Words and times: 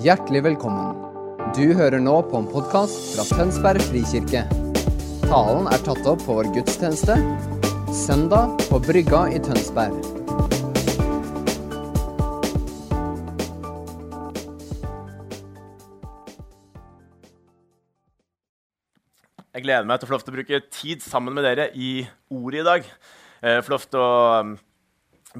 Hjertelig 0.00 0.40
velkommen. 0.46 0.94
Du 1.52 1.74
hører 1.76 2.00
nå 2.00 2.14
på 2.24 2.38
en 2.38 2.46
podkast 2.48 2.94
fra 3.12 3.24
Tønsberg 3.36 3.82
frikirke. 3.84 4.46
Talen 5.26 5.66
er 5.68 5.82
tatt 5.84 6.06
opp 6.08 6.22
på 6.24 6.36
vår 6.38 6.48
gudstjeneste 6.54 7.18
søndag 7.92 8.54
på 8.70 8.78
Brygga 8.80 9.26
i 9.28 9.42
Tønsberg. 9.44 9.98
Jeg 19.52 19.66
gleder 19.66 19.84
meg 19.84 20.00
til 20.00 20.08
å 20.08 20.14
få 20.14 20.16
lov 20.16 20.24
til 20.24 20.32
å 20.32 20.38
bruke 20.38 20.62
tid 20.78 21.04
sammen 21.04 21.36
med 21.36 21.44
dere 21.44 21.68
i 21.76 22.06
ordet 22.32 22.62
i 22.62 22.68
dag. 22.70 22.88
Eh, 23.44 23.60
Få 23.60 23.76
lov 23.76 23.84
til 23.84 24.00
å 24.00 24.14
um, 24.46 24.56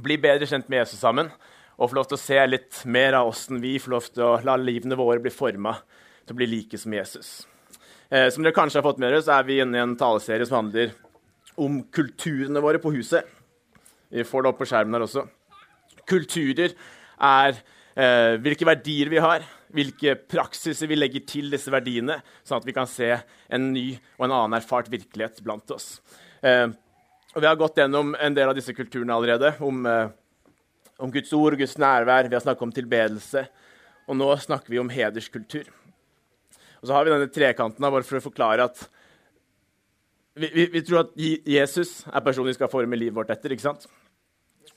bli 0.05 0.21
bedre 0.21 0.45
kjent 0.53 0.69
med 0.69 0.83
Jesus 0.83 1.01
sammen 1.01 1.33
og 1.81 1.89
få 1.89 1.97
lov 1.97 2.11
til 2.11 2.19
å 2.19 2.21
se 2.21 2.41
litt 2.47 2.83
mer 2.85 3.17
av 3.17 3.31
åssen 3.31 3.61
vi 3.63 3.79
får 3.81 3.95
lov 3.95 4.09
til 4.13 4.27
å 4.27 4.35
la 4.45 4.57
livene 4.61 4.99
våre 5.01 5.23
bli 5.25 5.33
forma 5.33 5.73
til 6.27 6.35
å 6.35 6.39
bli 6.39 6.49
like 6.51 6.79
som 6.79 6.93
Jesus. 6.93 7.47
Eh, 8.11 8.29
Som 8.31 8.45
dere 8.45 8.55
kanskje 8.57 8.81
har 8.81 8.87
fått 8.87 9.01
med 9.01 9.09
dere, 9.09 9.23
så 9.25 9.39
er 9.39 9.47
vi 9.49 9.61
inne 9.63 9.79
i 9.79 9.83
en 9.83 9.97
taleserie 9.97 10.47
som 10.47 10.61
handler 10.61 10.93
om 11.57 11.81
kulturene 11.93 12.61
våre 12.63 12.81
på 12.83 12.93
huset. 12.93 13.25
Vi 14.11 14.27
får 14.27 14.43
det 14.43 14.51
opp 14.51 14.61
på 14.61 14.69
skjermen 14.69 14.99
her 14.99 15.07
også. 15.07 15.25
Kulturer 16.11 16.75
er 16.75 17.57
eh, 17.95 18.37
hvilke 18.43 18.67
verdier 18.69 19.11
vi 19.13 19.23
har, 19.23 19.45
hvilke 19.71 20.17
praksiser 20.29 20.91
vi 20.91 20.99
legger 20.99 21.25
til 21.29 21.51
disse 21.53 21.71
verdiene, 21.73 22.19
sånn 22.43 22.59
at 22.59 22.67
vi 22.67 22.75
kan 22.77 22.89
se 22.91 23.13
en 23.49 23.73
ny 23.73 23.93
og 24.19 24.27
en 24.27 24.35
annen 24.35 24.59
erfart 24.59 24.91
virkelighet 24.91 25.41
blant 25.47 25.71
oss. 25.71 26.01
Eh, 26.43 26.67
og 27.31 27.41
Vi 27.45 27.47
har 27.47 27.57
gått 27.57 27.79
gjennom 27.79 28.17
en 28.19 28.35
del 28.35 28.51
av 28.51 28.57
disse 28.59 28.75
kulturene 28.75 29.15
allerede, 29.15 29.55
om, 29.63 29.85
eh, 29.87 30.09
om 31.01 31.13
Guds 31.13 31.33
ord 31.37 31.57
og 31.57 31.63
Guds 31.63 31.77
nærvær. 31.81 32.29
Vi 32.29 32.37
har 32.37 32.45
snakket 32.45 32.67
om 32.67 32.73
tilbedelse, 32.75 33.45
og 34.07 34.19
nå 34.19 34.31
snakker 34.45 34.73
vi 34.73 34.81
om 34.83 34.91
hederskultur. 34.93 35.69
Og 36.81 36.89
så 36.89 36.97
har 36.97 37.05
vi 37.05 37.13
denne 37.13 37.31
trekanten 37.33 37.85
bare 37.85 38.07
for 38.07 38.21
å 38.21 38.25
forklare 38.25 38.69
at 38.71 38.85
vi, 40.41 40.49
vi, 40.55 40.67
vi 40.73 40.83
tror 40.87 41.03
at 41.03 41.17
Jesus 41.19 42.05
er 42.09 42.23
personen 42.25 42.49
vi 42.49 42.57
skal 42.57 42.71
forme 42.73 42.97
livet 42.97 43.17
vårt 43.17 43.33
etter. 43.35 43.53
ikke 43.53 43.67
sant? 43.67 43.89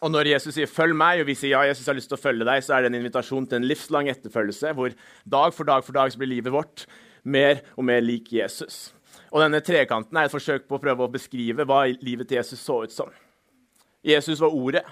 Og 0.03 0.11
når 0.11 0.33
Jesus 0.33 0.55
sier 0.57 0.67
'følg 0.67 0.95
meg', 0.97 1.21
og 1.21 1.27
vi 1.29 1.35
sier 1.35 1.53
ja, 1.55 1.61
Jesus 1.69 1.87
har 1.87 1.95
lyst 1.95 2.09
til 2.11 2.17
å 2.17 2.23
følge 2.23 2.43
deg, 2.43 2.63
så 2.63 2.75
er 2.75 2.81
det 2.81 2.91
en 2.91 2.99
invitasjon 2.99 3.47
til 3.47 3.61
en 3.61 3.67
livslang 3.67 4.09
etterfølgelse, 4.11 4.73
hvor 4.75 4.91
dag 5.23 5.53
for 5.53 5.63
dag 5.63 5.83
for 5.83 5.93
dag 5.93 6.11
så 6.11 6.19
blir 6.19 6.33
livet 6.35 6.51
vårt 6.51 6.85
mer 7.23 7.61
og 7.77 7.85
mer 7.87 8.01
lik 8.01 8.33
Jesus. 8.33 8.91
Og 9.31 9.39
denne 9.39 9.61
trekanten 9.63 10.17
er 10.17 10.27
et 10.27 10.33
forsøk 10.33 10.67
på 10.67 10.75
å 10.75 10.81
prøve 10.81 11.05
å 11.05 11.11
beskrive 11.11 11.63
hva 11.65 11.85
livet 12.03 12.27
til 12.27 12.37
Jesus 12.41 12.59
så 12.59 12.83
ut 12.83 12.91
som. 12.91 13.09
Jesus 14.03 14.41
var 14.41 14.51
ordet. 14.51 14.83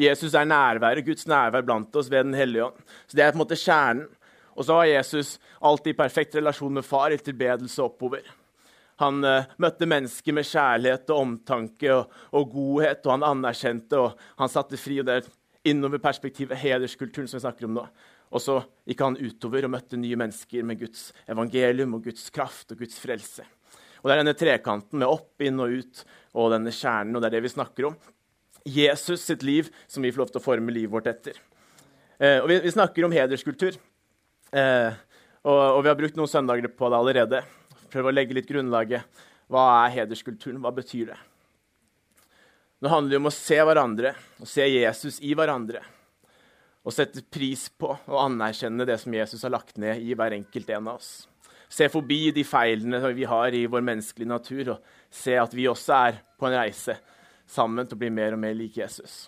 Jesus 0.00 0.34
er 0.34 0.48
nærværet, 0.48 1.04
Guds 1.04 1.26
nærvær 1.28 1.64
blant 1.66 1.96
oss 1.96 2.10
ved 2.10 2.24
Den 2.24 2.34
hellige 2.34 2.64
ånd. 2.64 2.82
Så 3.06 3.16
Det 3.16 3.24
er 3.24 3.32
på 3.32 3.38
en 3.38 3.44
måte 3.44 3.58
kjernen. 3.58 4.08
Og 4.56 4.64
så 4.64 4.74
var 4.74 4.84
Jesus 4.84 5.38
alltid 5.60 5.96
perfekt 5.96 6.34
relasjon 6.36 6.74
med 6.74 6.84
far, 6.84 7.10
i 7.10 7.16
tilbedelse 7.16 7.82
oppover. 7.82 8.24
Han 9.00 9.24
uh, 9.24 9.46
møtte 9.56 9.88
mennesker 9.88 10.34
med 10.36 10.44
kjærlighet 10.44 11.08
og 11.10 11.20
omtanke 11.22 11.92
og, 11.94 12.10
og 12.36 12.50
godhet, 12.52 13.06
og 13.06 13.14
han 13.14 13.28
anerkjente 13.30 13.96
og 13.96 14.18
han 14.36 14.52
satte 14.52 14.76
fri. 14.76 14.98
og 15.00 15.06
Det 15.08 15.14
er 15.20 15.30
innover 15.70 16.02
perspektivet, 16.02 16.58
hederskulturen 16.60 17.28
som 17.28 17.38
vi 17.38 17.46
snakker 17.46 17.68
om 17.68 17.78
nå. 17.78 17.86
Og 18.30 18.44
så 18.44 18.58
gikk 18.86 19.00
han 19.02 19.18
utover 19.18 19.66
og 19.66 19.72
møtte 19.72 19.98
nye 19.98 20.18
mennesker 20.20 20.66
med 20.66 20.82
Guds 20.82 21.08
evangelium 21.30 21.96
og 21.96 22.04
Guds 22.04 22.28
kraft 22.34 22.74
og 22.74 22.84
Guds 22.84 23.00
frelse. 23.00 23.46
Og 24.00 24.08
Det 24.08 24.14
er 24.14 24.22
denne 24.22 24.38
trekanten 24.38 25.00
med 25.00 25.08
opp, 25.08 25.34
inn 25.44 25.60
og 25.60 25.72
ut 25.80 26.04
og 26.36 26.52
denne 26.54 26.72
kjernen, 26.72 27.16
og 27.16 27.22
det 27.22 27.30
er 27.30 27.38
det 27.38 27.46
vi 27.48 27.56
snakker 27.56 27.88
om. 27.90 27.96
Jesus 28.64 29.24
sitt 29.24 29.42
liv 29.46 29.70
som 29.86 30.04
vi 30.04 30.12
får 30.12 30.24
lov 30.24 30.32
til 30.34 30.40
å 30.40 30.44
forme 30.44 30.74
livet 30.74 30.92
vårt 30.92 31.08
etter. 31.10 31.38
Eh, 32.20 32.38
og 32.42 32.50
vi, 32.50 32.58
vi 32.64 32.74
snakker 32.74 33.06
om 33.06 33.14
hederskultur. 33.14 33.78
Eh, 34.52 35.00
og, 35.46 35.60
og 35.78 35.80
vi 35.84 35.90
har 35.90 35.98
brukt 35.98 36.18
noen 36.18 36.30
søndager 36.30 36.68
på 36.76 36.90
det 36.92 36.98
allerede. 36.98 37.42
Prøve 37.90 38.12
å 38.12 38.14
legge 38.14 38.36
litt 38.36 38.50
grunnlaget. 38.50 39.22
Hva 39.50 39.64
er 39.84 39.94
hederskulturen? 40.00 40.60
Hva 40.62 40.74
betyr 40.74 41.14
det? 41.14 41.20
Nå 42.80 42.88
handler 42.88 43.12
det 43.12 43.20
om 43.20 43.28
å 43.28 43.34
se 43.34 43.58
hverandre 43.60 44.14
og 44.40 44.48
se 44.48 44.64
Jesus 44.68 45.18
i 45.24 45.34
hverandre. 45.36 45.82
Og 46.80 46.94
sette 46.96 47.20
pris 47.28 47.66
på 47.76 47.90
og 47.92 48.20
anerkjenne 48.22 48.86
det 48.88 48.96
som 49.02 49.12
Jesus 49.12 49.42
har 49.44 49.52
lagt 49.52 49.76
ned 49.80 50.00
i 50.00 50.14
hver 50.16 50.36
enkelt 50.36 50.70
en 50.72 50.88
av 50.88 51.00
oss. 51.00 51.10
Se 51.70 51.86
forbi 51.92 52.30
de 52.34 52.42
feilene 52.42 53.12
vi 53.14 53.26
har 53.28 53.54
i 53.54 53.66
vår 53.70 53.84
menneskelige 53.86 54.30
natur, 54.30 54.72
og 54.74 55.12
se 55.12 55.36
at 55.38 55.52
vi 55.54 55.68
også 55.70 55.98
er 56.08 56.22
på 56.40 56.48
en 56.48 56.56
reise 56.56 56.96
sammen 57.50 57.88
til 57.88 57.98
å 57.98 58.00
bli 58.00 58.10
mer 58.14 58.36
og 58.36 58.42
mer 58.42 58.54
lik 58.56 58.78
Jesus. 58.78 59.24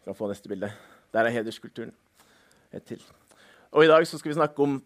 Vi 0.00 0.08
kan 0.08 0.16
få 0.16 0.30
neste 0.30 0.50
bilde. 0.50 0.72
Der 1.12 1.26
er 1.26 1.34
hederskulturen. 1.34 1.92
Et 2.72 2.84
til. 2.86 3.02
Og 3.74 3.84
I 3.84 3.90
dag 3.90 4.06
så 4.06 4.18
skal 4.18 4.32
vi 4.32 4.38
snakke 4.38 4.64
om 4.64 4.80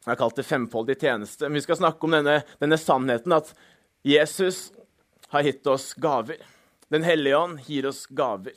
jeg 0.00 0.08
har 0.14 0.18
kalt 0.20 0.38
det 0.38 0.46
femfoldig 0.48 0.96
tjeneste. 1.00 1.44
Men 1.44 1.58
vi 1.58 1.64
skal 1.66 1.76
snakke 1.76 2.06
om 2.06 2.14
denne, 2.16 2.38
denne 2.60 2.78
sannheten 2.80 3.34
at 3.36 3.50
Jesus 4.06 4.70
har 5.28 5.44
gitt 5.44 5.66
oss 5.68 5.92
gaver. 6.00 6.40
Den 6.88 7.04
hellige 7.04 7.36
ånd 7.36 7.60
gir 7.68 7.90
oss 7.90 8.06
gaver. 8.08 8.56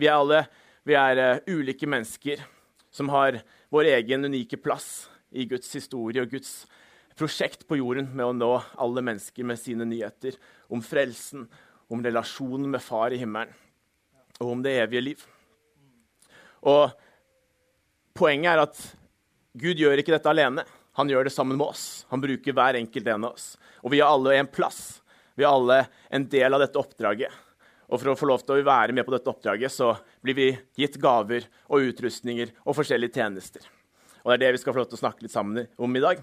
Vi 0.00 0.08
er 0.08 0.16
alle 0.16 0.46
vi 0.82 0.96
er, 0.96 1.16
eh, 1.16 1.40
ulike 1.46 1.86
mennesker 1.86 2.40
som 2.90 3.08
har 3.08 3.42
vår 3.70 3.84
egen 3.84 4.24
unike 4.24 4.56
plass 4.56 5.08
i 5.30 5.44
Guds 5.44 5.72
historie 5.74 6.22
og 6.22 6.30
Guds 6.30 6.66
prosjekt 7.20 7.66
på 7.68 7.76
jorden 7.76 8.08
med 8.16 8.24
å 8.24 8.36
nå 8.36 8.52
alle 8.80 9.04
mennesker 9.04 9.44
med 9.44 9.60
sine 9.60 9.84
nyheter 9.88 10.38
om 10.72 10.80
frelsen, 10.84 11.44
om 11.90 12.00
relasjonen 12.04 12.70
med 12.72 12.82
Far 12.82 13.12
i 13.12 13.20
himmelen 13.20 13.52
og 14.40 14.54
om 14.54 14.62
det 14.64 14.78
evige 14.80 15.04
liv. 15.04 15.24
Og 16.64 16.94
poenget 18.16 18.54
er 18.54 18.62
at 18.62 18.78
Gud 19.60 19.80
gjør 19.82 20.00
ikke 20.00 20.14
dette 20.14 20.30
alene. 20.32 20.64
Han 20.96 21.10
gjør 21.12 21.28
det 21.28 21.34
sammen 21.34 21.58
med 21.60 21.66
oss. 21.66 22.06
Han 22.08 22.22
bruker 22.22 22.56
hver 22.56 22.78
enkelt 22.80 23.12
en 23.12 23.28
av 23.28 23.36
oss. 23.36 23.52
Og 23.84 23.92
vi 23.92 24.00
har 24.00 24.12
alle 24.14 24.38
en 24.38 24.48
plass. 24.48 25.02
Vi 25.36 25.44
har 25.44 25.58
alle 25.58 25.82
en 26.08 26.24
del 26.32 26.56
av 26.56 26.64
dette 26.64 26.80
oppdraget. 26.80 27.36
Og 27.90 28.00
for 28.00 28.12
å 28.12 28.16
få 28.16 28.30
lov 28.30 28.44
til 28.46 28.56
å 28.56 28.64
være 28.64 28.94
med 28.96 29.04
på 29.04 29.12
dette 29.12 29.28
oppdraget, 29.28 29.72
så 29.74 29.92
blir 30.24 30.38
vi 30.38 30.50
gitt 30.78 30.96
gaver 31.02 31.48
og 31.68 31.90
utrustninger 31.90 32.54
og 32.64 32.76
forskjellige 32.78 33.18
tjenester. 33.18 33.66
Og 34.22 34.30
det 34.30 34.36
er 34.38 34.44
det 34.46 34.52
vi 34.56 34.62
skal 34.62 34.76
få 34.76 34.82
lov 34.84 34.92
til 34.92 35.00
å 35.00 35.04
snakke 35.04 35.26
litt 35.26 35.34
sammen 35.34 35.66
om 35.76 35.96
i 35.98 36.04
dag. 36.04 36.22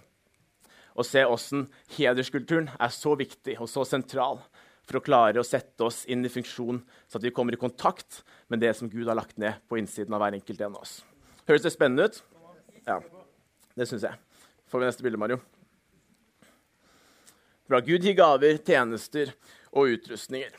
Og 0.97 1.05
se 1.05 1.21
hvordan 1.21 1.67
hederskulturen 1.93 2.71
er 2.73 2.93
så 2.93 3.13
viktig 3.17 3.59
og 3.61 3.69
så 3.69 3.85
sentral 3.85 4.41
for 4.87 4.99
å 4.99 5.03
klare 5.03 5.41
å 5.41 5.45
sette 5.45 5.83
oss 5.83 6.05
inn 6.09 6.23
i 6.25 6.31
funksjon, 6.31 6.79
så 7.07 7.19
at 7.19 7.25
vi 7.27 7.33
kommer 7.35 7.53
i 7.53 7.59
kontakt 7.59 8.21
med 8.47 8.63
det 8.63 8.71
som 8.77 8.89
Gud 8.89 9.07
har 9.09 9.19
lagt 9.19 9.37
ned 9.37 9.59
på 9.67 9.77
innsiden 9.81 10.15
av 10.15 10.23
hver 10.23 10.37
enkelt 10.39 10.63
en 10.63 10.77
av 10.77 10.85
oss. 10.85 11.01
Høres 11.47 11.65
det 11.65 11.73
spennende 11.75 12.07
ut? 12.07 12.21
Ja, 12.87 13.01
det 13.75 13.89
syns 13.89 14.07
jeg. 14.07 14.15
Får 14.71 14.81
vi 14.81 14.87
neste 14.87 15.03
bilde, 15.03 15.19
Mario? 15.19 15.41
Bra. 17.67 17.81
Gud 17.83 18.05
gir 18.07 18.15
gaver, 18.15 18.55
tjenester 18.63 19.33
og 19.75 19.91
utrustninger. 19.91 20.55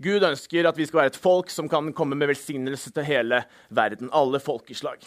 Gud 0.00 0.24
ønsker 0.24 0.68
at 0.68 0.76
vi 0.78 0.86
skal 0.88 1.02
være 1.02 1.12
et 1.12 1.20
folk 1.20 1.50
som 1.52 1.68
kan 1.68 1.90
komme 1.96 2.16
med 2.16 2.30
velsignelse 2.30 2.92
til 2.94 3.04
hele 3.04 3.42
verden. 3.68 4.08
Alle 4.14 4.40
folkeslag. 4.40 5.02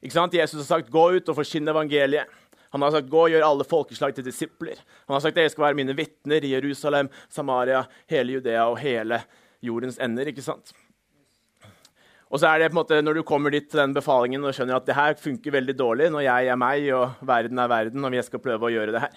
Ikke 0.00 0.14
sant? 0.14 0.36
Jesus 0.36 0.60
har 0.62 0.78
sagt 0.78 0.90
'gå 0.90 1.16
ut 1.16 1.28
og 1.28 1.36
forsyn 1.36 1.68
evangeliet'. 1.68 2.28
Han 2.70 2.82
har 2.82 2.90
sagt 2.90 3.08
'gå 3.10 3.24
og 3.26 3.30
gjør 3.30 3.46
alle 3.46 3.64
folkeslag 3.64 4.14
til 4.14 4.24
disipler'. 4.24 4.78
Han 5.08 5.14
har 5.14 5.20
sagt 5.20 5.36
'dere 5.36 5.50
skal 5.50 5.64
være 5.64 5.74
mine 5.74 5.96
vitner 5.96 6.44
i 6.44 6.54
Jerusalem, 6.54 7.08
Samaria, 7.28 7.84
hele 8.06 8.32
Judea 8.32 8.68
og 8.70 8.78
hele 8.78 9.22
jordens 9.62 9.98
ender'. 9.98 10.28
ikke 10.28 10.42
sant? 10.42 10.72
Og 12.30 12.38
så 12.38 12.46
er 12.46 12.58
det 12.58 12.70
på 12.70 12.78
en 12.78 12.82
måte 12.84 13.02
Når 13.02 13.14
du 13.14 13.22
kommer 13.22 13.50
dit 13.50 13.68
til 13.68 13.80
den 13.80 13.94
befalingen 13.94 14.44
og 14.44 14.54
skjønner 14.54 14.76
at 14.76 14.86
det 14.86 14.94
her 14.94 15.14
funker 15.14 15.50
veldig 15.50 15.74
dårlig 15.78 16.10
når 16.10 16.20
jeg 16.20 16.46
er 16.46 16.56
meg 16.56 16.86
og 16.94 17.10
verden 17.20 17.58
er 17.58 17.68
verden, 17.68 18.04
og 18.04 18.12
vi 18.12 18.22
skal 18.22 18.38
prøve 18.38 18.68
å 18.68 18.70
gjøre 18.70 18.92
det 18.92 19.00
her. 19.00 19.16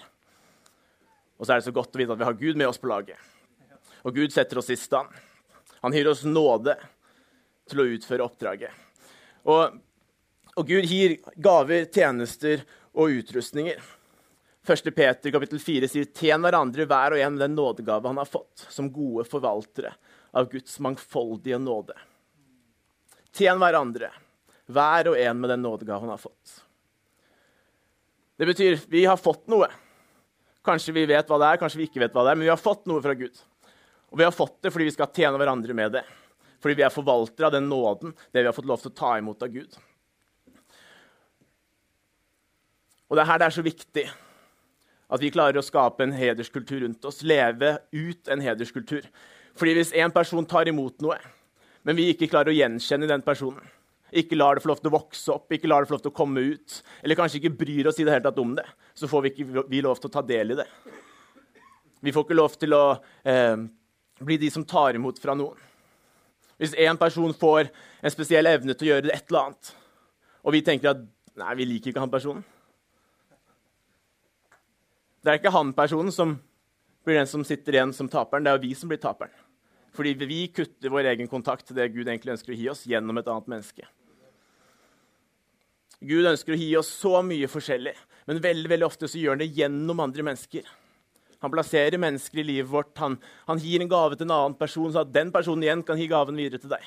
Og 1.38 1.46
så 1.46 1.52
er 1.52 1.56
det 1.56 1.68
så 1.68 1.74
godt 1.74 1.94
å 1.94 1.98
vite 1.98 2.12
at 2.12 2.18
vi 2.18 2.24
har 2.24 2.40
Gud 2.40 2.56
med 2.56 2.66
oss 2.66 2.78
på 2.78 2.90
laget. 2.90 3.16
Og 4.04 4.14
Gud 4.14 4.32
setter 4.32 4.58
oss 4.58 4.70
i 4.70 4.76
stand. 4.76 5.08
Han 5.82 5.92
gir 5.92 6.08
oss 6.10 6.24
nåde 6.24 6.74
til 7.70 7.80
å 7.80 7.86
utføre 7.94 8.24
oppdraget. 8.24 8.70
Og, 9.46 9.78
og 10.56 10.66
Gud 10.66 10.86
gir 10.88 11.18
gaver, 11.36 11.86
tjenester 11.92 12.64
og 12.94 13.20
utrustninger. 13.20 13.82
1. 14.66 14.94
Peter 14.96 15.30
kapittel 15.30 15.60
4 15.60 15.88
sier 15.92 16.08
tjen 16.16 16.44
hverandre 16.44 16.86
hver 16.88 17.16
og 17.16 17.20
en 17.20 17.36
den 17.36 17.56
nådegave 17.56 18.08
han 18.08 18.20
har 18.20 18.28
fått, 18.28 18.64
som 18.72 18.88
gode 18.92 19.26
forvaltere 19.28 19.92
av 20.32 20.48
Guds 20.50 20.78
mangfoldige 20.80 21.58
nåde. 21.60 21.96
Tjen 23.34 23.60
hverandre, 23.60 24.08
hver 24.72 25.10
og 25.12 25.18
en 25.20 25.40
med 25.42 25.52
den 25.52 25.62
nådegave 25.66 26.00
han 26.00 26.14
har 26.14 26.22
fått. 26.22 26.60
Det 28.40 28.46
betyr 28.48 28.80
vi 28.88 29.04
har 29.04 29.20
fått 29.20 29.46
noe. 29.52 29.68
Kanskje 30.64 30.94
vi 30.96 31.04
vet 31.06 31.28
hva 31.28 31.38
det 31.42 31.50
er, 31.52 31.60
kanskje 31.60 31.82
vi 31.82 31.88
ikke 31.90 32.00
vet 32.06 32.14
hva 32.14 32.24
det 32.24 32.32
er, 32.32 32.38
men 32.40 32.48
vi 32.48 32.54
har 32.54 32.60
fått 32.60 32.86
noe 32.88 33.04
fra 33.04 33.14
Gud. 33.18 33.36
Og 34.14 34.18
vi 34.18 34.24
har 34.24 34.32
fått 34.32 34.62
det 34.64 34.72
fordi 34.72 34.88
vi 34.88 34.94
skal 34.96 35.12
tjene 35.12 35.38
hverandre 35.38 35.76
med 35.76 35.98
det. 35.98 36.04
Fordi 36.62 36.78
vi 36.78 36.86
er 36.86 36.94
forvaltere 36.94 37.50
av 37.50 37.52
den 37.52 37.68
nåden, 37.68 38.14
det 38.32 38.40
vi 38.40 38.48
har 38.48 38.56
fått 38.56 38.70
lov 38.70 38.80
til 38.80 38.94
å 38.94 38.96
ta 38.96 39.18
imot 39.20 39.44
av 39.44 39.52
Gud. 39.52 39.76
Og 43.08 43.16
det 43.16 43.24
er 43.24 43.30
her 43.30 43.40
det 43.40 43.48
er 43.48 43.56
så 43.58 43.64
viktig 43.64 44.04
at 45.14 45.22
vi 45.22 45.30
klarer 45.34 45.60
å 45.60 45.64
skape 45.64 46.04
en 46.04 46.14
hederskultur 46.16 46.80
rundt 46.82 47.04
oss. 47.06 47.22
Leve 47.26 47.76
ut 47.92 48.30
en 48.32 48.42
hederskultur. 48.42 49.06
Fordi 49.54 49.76
hvis 49.76 49.92
én 49.94 50.12
person 50.14 50.46
tar 50.48 50.68
imot 50.70 51.04
noe, 51.04 51.18
men 51.84 51.98
vi 51.98 52.08
ikke 52.10 52.30
klarer 52.32 52.50
å 52.50 52.56
gjenkjenne 52.56 53.08
den 53.10 53.22
personen. 53.24 53.62
Ikke 54.14 54.38
lar 54.38 54.56
det 54.56 54.62
få 54.64 54.70
lov 54.70 54.80
til 54.80 54.90
å 54.92 54.94
vokse 54.94 55.32
opp, 55.34 55.52
ikke 55.52 55.68
lar 55.68 55.84
det 55.84 55.90
få 55.90 55.96
lov 55.96 56.04
til 56.04 56.12
å 56.12 56.16
komme 56.16 56.42
ut. 56.54 56.78
Eller 57.02 57.18
kanskje 57.18 57.40
ikke 57.42 57.56
bryr 57.60 57.90
oss 57.90 57.98
i 58.00 58.06
det 58.06 58.14
hele 58.14 58.24
tatt 58.24 58.40
om 58.40 58.54
det. 58.56 58.66
Så 58.96 59.10
får 59.10 59.24
vi 59.24 59.32
ikke 59.32 59.64
vi 59.70 59.82
lov 59.84 60.00
til 60.00 60.10
å 60.10 60.14
ta 60.16 60.22
del 60.26 60.54
i 60.54 60.58
det. 60.62 60.68
Vi 62.04 62.12
får 62.14 62.26
ikke 62.26 62.38
lov 62.38 62.56
til 62.60 62.76
å 62.76 62.84
eh, 63.26 63.56
bli 64.24 64.38
de 64.40 64.50
som 64.54 64.64
tar 64.68 64.96
imot 64.96 65.20
fra 65.20 65.36
noen. 65.38 65.60
Hvis 66.60 66.76
én 66.78 66.98
person 66.98 67.34
får 67.34 67.68
en 68.00 68.14
spesiell 68.14 68.46
evne 68.46 68.76
til 68.78 68.86
å 68.86 68.92
gjøre 68.92 69.10
et 69.10 69.26
eller 69.28 69.48
annet, 69.48 69.72
og 70.44 70.54
vi 70.54 70.62
tenker 70.64 70.92
at 70.92 71.00
nei, 71.40 71.54
vi 71.58 71.66
liker 71.66 71.90
ikke 71.90 72.04
han 72.04 72.12
personen 72.12 72.44
Det 75.24 75.32
er 75.32 75.40
ikke 75.40 75.54
han 75.54 75.72
personen 75.72 76.12
som 76.12 76.36
blir 77.04 77.16
den 77.16 77.28
som 77.28 77.44
sitter 77.48 77.78
igjen 77.78 77.92
som 77.96 78.08
taperen, 78.12 78.44
det 78.44 78.52
er 78.52 78.58
jo 78.58 78.66
vi 78.66 78.74
som 78.76 78.90
blir 78.90 79.00
taperen. 79.00 79.32
Fordi 79.96 80.12
vi 80.20 80.40
kutter 80.52 80.92
vår 80.92 81.08
egen 81.14 81.30
kontakt 81.30 81.68
til 81.68 81.78
det 81.78 81.92
Gud 81.94 82.08
egentlig 82.08 82.34
ønsker 82.34 82.52
å 82.52 82.58
gi 82.58 82.68
oss, 82.72 82.82
gjennom 82.90 83.20
et 83.20 83.28
annet 83.30 83.48
menneske. 83.48 83.86
Gud 86.04 86.28
ønsker 86.28 86.52
å 86.52 86.58
gi 86.60 86.70
oss 86.76 86.90
så 86.92 87.22
mye 87.24 87.48
forskjellig, 87.48 87.94
men 88.28 88.42
veldig, 88.44 88.68
veldig 88.74 88.88
ofte 88.88 89.08
så 89.08 89.20
gjør 89.20 89.36
han 89.36 89.44
det 89.44 89.52
gjennom 89.56 90.02
andre 90.04 90.26
mennesker. 90.28 90.68
Han 91.44 91.52
plasserer 91.52 92.00
mennesker 92.00 92.40
i 92.40 92.46
livet 92.48 92.70
vårt. 92.72 92.92
Han, 93.00 93.16
han, 93.48 93.60
gir 93.60 93.80
en 93.84 93.90
gave 93.90 94.16
til 94.16 94.26
en 94.26 94.36
annen 94.36 94.58
person, 94.58 94.90
så 94.92 95.04
at 95.04 95.12
den 95.14 95.32
personen 95.32 95.64
igjen 95.64 95.84
kan 95.86 96.00
gi 96.00 96.10
gaven 96.10 96.36
videre 96.40 96.60
til 96.60 96.72
deg. 96.72 96.84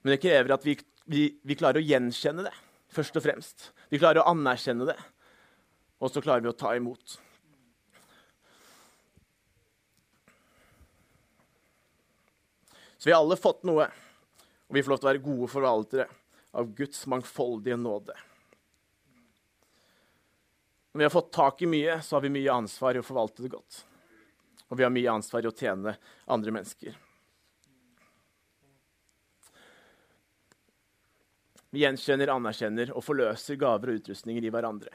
Men 0.00 0.14
det 0.14 0.22
krever 0.22 0.56
at 0.56 0.64
vi, 0.64 0.78
vi, 1.12 1.28
vi 1.44 1.56
klarer 1.60 1.80
å 1.80 1.84
gjenkjenne 1.84 2.44
det, 2.46 2.52
først 2.92 3.16
og 3.20 3.24
fremst. 3.24 3.70
Vi 3.92 4.00
klarer 4.00 4.22
å 4.22 4.30
anerkjenne 4.32 4.88
det, 4.88 4.98
og 6.00 6.08
så 6.10 6.22
klarer 6.24 6.44
vi 6.44 6.48
å 6.50 6.56
ta 6.56 6.72
imot. 6.76 7.18
Så 12.96 13.08
vi 13.08 13.12
har 13.12 13.20
alle 13.20 13.36
fått 13.36 13.62
noe, 13.68 13.86
og 14.68 14.76
vi 14.76 14.82
får 14.82 14.92
lov 14.92 15.00
til 15.00 15.08
å 15.08 15.10
være 15.10 15.24
gode 15.24 15.48
forvaltere 15.52 16.08
av 16.56 16.72
Guds 16.76 17.06
mangfoldige 17.08 17.78
nåde. 17.80 18.16
Når 20.92 20.98
vi 20.98 21.06
har 21.06 21.14
fått 21.14 21.32
tak 21.32 21.62
i 21.62 21.68
mye, 21.70 22.00
så 22.02 22.16
har 22.16 22.24
vi 22.24 22.32
mye 22.34 22.52
ansvar 22.52 22.96
i 22.96 23.00
å 23.00 23.06
forvalte 23.06 23.44
det 23.44 23.52
godt. 23.52 23.84
Og 24.68 24.78
vi 24.78 24.84
har 24.84 24.92
mye 24.92 25.12
ansvar 25.12 25.44
i 25.44 25.48
å 25.48 25.54
tjene 25.54 25.94
andre 26.26 26.54
mennesker. 26.54 26.96
Vi 31.70 31.84
gjenkjenner, 31.84 32.32
anerkjenner 32.34 32.90
og 32.96 33.04
forløser 33.06 33.60
gaver 33.60 33.92
og 33.92 34.02
utrustninger 34.02 34.42
i 34.42 34.50
hverandre. 34.50 34.90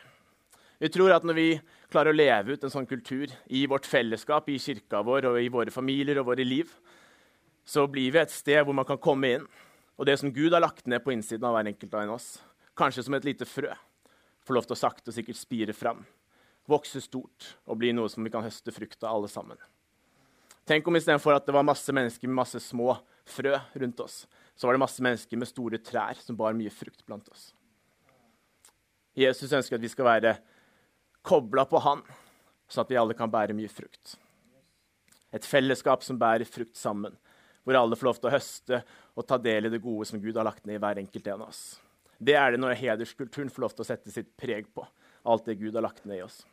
Vi 0.80 0.90
tror 0.92 1.14
at 1.16 1.24
når 1.24 1.38
vi 1.38 1.50
klarer 1.92 2.12
å 2.12 2.18
leve 2.18 2.56
ut 2.56 2.66
en 2.66 2.74
sånn 2.74 2.88
kultur 2.90 3.32
i 3.48 3.64
vårt 3.70 3.88
fellesskap, 3.88 4.50
i 4.52 4.60
kirka 4.60 5.02
vår 5.06 5.30
og 5.30 5.40
i 5.40 5.52
våre 5.52 5.72
familier 5.72 6.20
og 6.20 6.32
våre 6.32 6.44
liv, 6.44 6.72
så 7.66 7.86
blir 7.90 8.12
vi 8.14 8.22
et 8.22 8.34
sted 8.34 8.60
hvor 8.66 8.76
man 8.76 8.88
kan 8.88 9.00
komme 9.02 9.32
inn. 9.38 9.46
Og 9.96 10.08
det 10.10 10.18
som 10.20 10.34
Gud 10.36 10.54
har 10.54 10.64
lagt 10.64 10.90
ned 10.92 11.02
på 11.06 11.14
innsiden 11.16 11.48
av 11.48 11.56
hver 11.56 11.72
enkelt 11.72 11.96
av 11.96 12.12
oss, 12.18 12.36
kanskje 12.76 13.06
som 13.08 13.16
et 13.16 13.28
lite 13.28 13.48
frø, 13.48 13.72
får 14.46 14.58
lov 14.58 14.68
til 14.68 14.76
å 14.76 14.82
sakte 14.84 15.10
og 15.10 15.16
sikkert 15.16 15.40
spire 15.40 15.74
fram, 15.74 16.04
vokse 16.70 17.00
stort 17.02 17.56
og 17.66 17.80
bli 17.80 17.94
noe 17.96 18.12
som 18.12 18.26
vi 18.26 18.34
kan 18.34 18.44
høste 18.46 18.74
frukt 18.76 19.00
av 19.06 19.16
alle 19.16 19.32
sammen. 19.32 19.58
Tenk 20.66 20.88
om 20.90 20.98
istedenfor 20.98 21.38
at 21.38 21.46
det 21.46 21.54
var 21.54 21.66
masse 21.66 21.94
mennesker 21.94 22.28
med 22.28 22.42
masse 22.42 22.60
små 22.62 22.98
frø 23.30 23.54
rundt 23.78 24.02
oss, 24.02 24.24
så 24.58 24.68
var 24.68 24.76
det 24.76 24.82
masse 24.82 25.04
mennesker 25.04 25.40
med 25.40 25.50
store 25.50 25.80
trær 25.80 26.20
som 26.22 26.38
bar 26.38 26.58
mye 26.58 26.74
frukt 26.74 27.06
blant 27.06 27.30
oss. 27.32 27.52
Jesus 29.16 29.54
ønsker 29.54 29.78
at 29.78 29.84
vi 29.86 29.92
skal 29.94 30.10
være 30.10 30.36
kobla 31.26 31.66
på 31.70 31.82
Han, 31.82 32.04
sånn 32.70 32.86
at 32.86 32.94
vi 32.94 33.00
alle 33.02 33.18
kan 33.18 33.32
bære 33.32 33.56
mye 33.58 33.72
frukt. 33.72 34.16
Et 35.36 35.46
fellesskap 35.46 36.06
som 36.06 36.20
bærer 36.22 36.48
frukt 36.48 36.78
sammen, 36.80 37.16
hvor 37.66 37.78
alle 37.80 37.98
får 37.98 38.08
lov 38.08 38.20
til 38.22 38.30
å 38.30 38.36
høste 38.36 38.82
og 39.18 39.26
ta 39.28 39.40
del 39.42 39.68
i 39.68 39.74
det 39.74 39.82
gode 39.84 40.06
som 40.08 40.22
Gud 40.22 40.38
har 40.38 40.46
lagt 40.48 40.66
ned 40.68 40.78
i 40.78 40.84
hver 40.84 41.02
enkelt 41.02 41.28
en 41.28 41.42
av 41.42 41.50
oss. 41.50 41.64
Det 42.22 42.36
er 42.38 42.54
det 42.54 42.62
når 42.62 42.78
hederskulturen 42.80 43.50
får 43.52 43.66
lov 43.66 43.74
til 43.76 43.84
å 43.84 43.88
sette 43.90 44.14
sitt 44.14 44.30
preg 44.40 44.70
på 44.74 44.86
alt 45.26 45.48
det 45.50 45.58
Gud 45.60 45.76
har 45.76 45.84
lagt 45.84 46.06
ned 46.06 46.22
i 46.22 46.26
oss. 46.26 46.44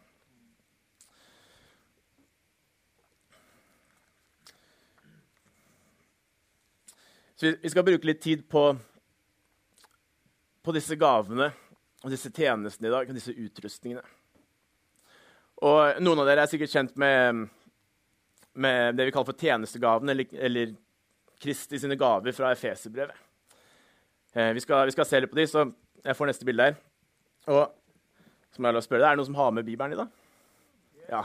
Så 7.36 7.54
Vi 7.60 7.70
skal 7.70 7.84
bruke 7.84 8.06
litt 8.06 8.22
tid 8.22 8.48
på, 8.48 8.64
på 10.62 10.74
disse 10.74 10.96
gavene 10.96 11.50
og 12.02 12.10
disse 12.10 12.30
tjenestene 12.30 12.88
i 12.88 12.92
dag, 12.94 13.08
og 13.08 13.18
disse 13.18 13.34
utrustningene. 13.34 14.02
Og 15.62 16.00
Noen 16.02 16.22
av 16.22 16.26
dere 16.26 16.44
er 16.44 16.50
sikkert 16.50 16.72
kjent 16.72 16.96
med, 16.98 17.44
med 18.58 18.96
det 18.98 19.06
vi 19.06 19.12
kaller 19.14 19.30
for 19.30 19.38
tjenestegaven, 19.38 20.10
eller, 20.10 20.32
eller 20.48 20.72
Kristi 21.42 21.78
sine 21.78 21.98
gaver 21.98 22.34
fra 22.34 22.50
Efeserbrevet. 22.54 23.14
Eh, 24.34 24.50
vi, 24.56 24.64
skal, 24.64 24.86
vi 24.88 24.94
skal 24.94 25.06
se 25.06 25.20
litt 25.22 25.30
på 25.30 25.38
de, 25.38 25.46
så 25.50 25.66
jeg 26.02 26.18
får 26.18 26.30
neste 26.30 26.48
bilde 26.48 26.66
her. 26.66 26.76
Og 27.52 27.62
så 28.52 28.62
må 28.62 28.70
jeg 28.70 28.84
spørre 28.84 29.06
Er 29.06 29.14
det 29.14 29.22
noen 29.22 29.30
som 29.30 29.38
har 29.38 29.54
med 29.54 29.66
Bibelen 29.66 29.94
i 29.94 29.98
dag? 29.98 30.10
Ja. 31.10 31.22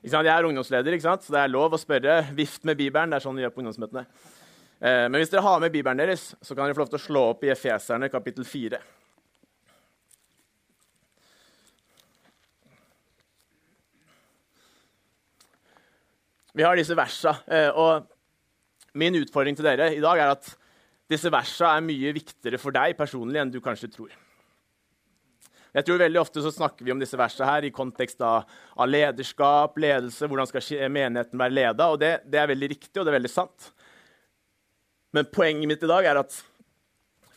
Jeg 0.00 0.32
er 0.32 0.46
ungdomsleder, 0.48 0.94
ikke 0.96 1.04
sant? 1.04 1.24
så 1.26 1.34
det 1.34 1.42
er 1.42 1.52
lov 1.52 1.74
å 1.76 1.80
spørre. 1.80 2.22
Vift 2.36 2.64
med 2.64 2.78
Bibelen. 2.78 3.12
Det 3.12 3.20
er 3.20 3.24
sånn 3.26 3.36
vi 3.36 3.44
gjør 3.44 3.52
på 3.54 3.62
ungdomsmøtene. 3.62 4.06
Eh, 4.80 5.06
men 5.06 5.18
hvis 5.20 5.32
dere 5.32 5.44
har 5.44 5.60
med 5.60 5.74
Bibelen 5.74 6.00
deres, 6.00 6.30
så 6.40 6.56
kan 6.56 6.64
dere 6.64 6.78
få 6.78 6.86
lov 6.86 6.94
til 6.94 7.00
å 7.00 7.04
slå 7.04 7.24
opp 7.34 7.44
i 7.44 7.52
Efeserne 7.52 8.08
kapittel 8.12 8.46
4. 8.48 8.80
Vi 16.56 16.66
har 16.66 16.78
disse 16.78 16.96
versa, 16.98 17.36
eh, 17.46 17.68
og 17.70 18.08
min 18.98 19.14
utfordring 19.20 19.56
til 19.58 19.68
dere 19.68 19.92
i 19.94 20.02
dag 20.02 20.18
er 20.18 20.32
at 20.32 20.48
disse 21.10 21.30
versene 21.30 21.76
er 21.76 21.86
mye 21.86 22.12
viktigere 22.14 22.58
for 22.58 22.74
deg 22.74 22.96
personlig 22.98 23.40
enn 23.40 23.52
du 23.52 23.60
kanskje 23.62 23.90
tror. 23.92 24.10
Jeg 25.70 25.86
tror 25.86 26.00
veldig 26.02 26.18
Ofte 26.18 26.42
så 26.42 26.50
snakker 26.50 26.86
vi 26.86 26.90
om 26.90 26.98
disse 26.98 27.18
versene 27.18 27.46
her 27.46 27.66
i 27.66 27.72
kontekst 27.74 28.22
av, 28.26 28.48
av 28.74 28.90
lederskap, 28.90 29.78
ledelse, 29.78 30.26
hvordan 30.26 30.48
skal 30.50 30.90
menigheten 30.90 31.38
være 31.38 31.54
leda. 31.54 31.86
Og 31.94 32.00
det, 32.02 32.12
det, 32.26 32.40
er 32.40 32.50
veldig 32.50 32.70
riktig 32.72 32.98
og 32.98 33.06
det 33.06 33.12
er 33.12 33.18
veldig 33.20 33.30
sant. 33.30 33.70
Men 35.14 35.30
poenget 35.30 35.70
mitt 35.70 35.86
i 35.86 35.90
dag 35.90 36.06
er 36.10 36.22
at 36.24 36.34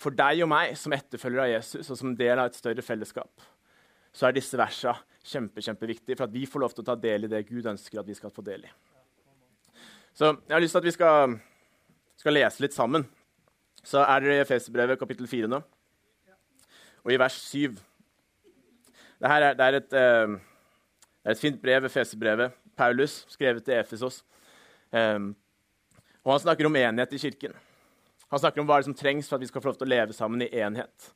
for 0.02 0.14
deg 0.18 0.42
og 0.44 0.50
meg 0.52 0.74
som 0.78 0.94
etterfølger 0.98 1.46
av 1.46 1.52
Jesus 1.54 1.94
og 1.94 2.00
som 2.00 2.16
del 2.18 2.42
av 2.42 2.50
et 2.50 2.58
større 2.58 2.86
fellesskap, 2.86 3.46
så 4.14 4.28
er 4.28 4.36
disse 4.36 4.58
versene 4.60 4.98
kjempe, 5.24 5.62
kjempeviktige 5.64 6.18
for 6.18 6.28
at 6.28 6.34
vi 6.34 6.48
får 6.50 6.66
lov 6.66 6.74
til 6.74 6.84
å 6.84 6.90
ta 6.90 6.98
del 7.00 7.26
i 7.28 7.32
det 7.32 7.46
Gud 7.48 7.70
ønsker 7.70 8.02
at 8.02 8.10
vi 8.10 8.18
skal 8.18 8.34
få 8.34 8.46
del 8.46 8.66
i. 8.66 8.74
Så 10.14 10.30
jeg 10.30 10.56
har 10.56 10.62
lyst 10.62 10.76
til 10.78 10.84
at 10.84 10.88
vi 10.88 10.96
skal, 10.96 11.38
skal 12.22 12.36
lese 12.38 12.62
litt 12.64 12.76
sammen 12.76 13.06
så 13.84 14.04
er 14.08 14.24
dere 14.24 14.40
i 14.40 14.44
Efeserbrevet 14.46 15.00
kapittel 15.00 15.28
4 15.28 15.50
nå. 15.52 15.60
Og 17.04 17.12
i 17.12 17.20
vers 17.20 17.36
7 17.50 17.76
det, 17.76 19.30
er, 19.30 19.54
det, 19.56 19.66
er 19.66 19.78
et, 19.80 19.96
uh, 19.96 20.36
det 21.24 21.32
er 21.32 21.36
et 21.36 21.40
fint 21.40 21.60
brev, 21.62 21.86
Efeserbrevet. 21.88 22.56
Paulus, 22.76 23.22
skrevet 23.32 23.64
til 23.64 23.78
Efesos. 23.78 24.24
Um, 24.92 25.32
og 26.24 26.34
han 26.34 26.42
snakker 26.44 26.68
om 26.68 26.76
enhet 26.76 27.14
i 27.14 27.22
kirken. 27.22 27.54
Han 28.32 28.42
snakker 28.42 28.64
om 28.64 28.68
hva 28.68 28.80
det 28.80 28.88
som 28.88 28.96
trengs 28.98 29.30
for 29.30 29.38
at 29.38 29.44
vi 29.44 29.50
skal 29.52 29.64
få 29.64 29.72
lov 29.72 29.78
til 29.80 29.88
å 29.88 29.94
leve 29.94 30.16
sammen 30.16 30.44
i 30.44 30.50
enhet. 30.64 31.10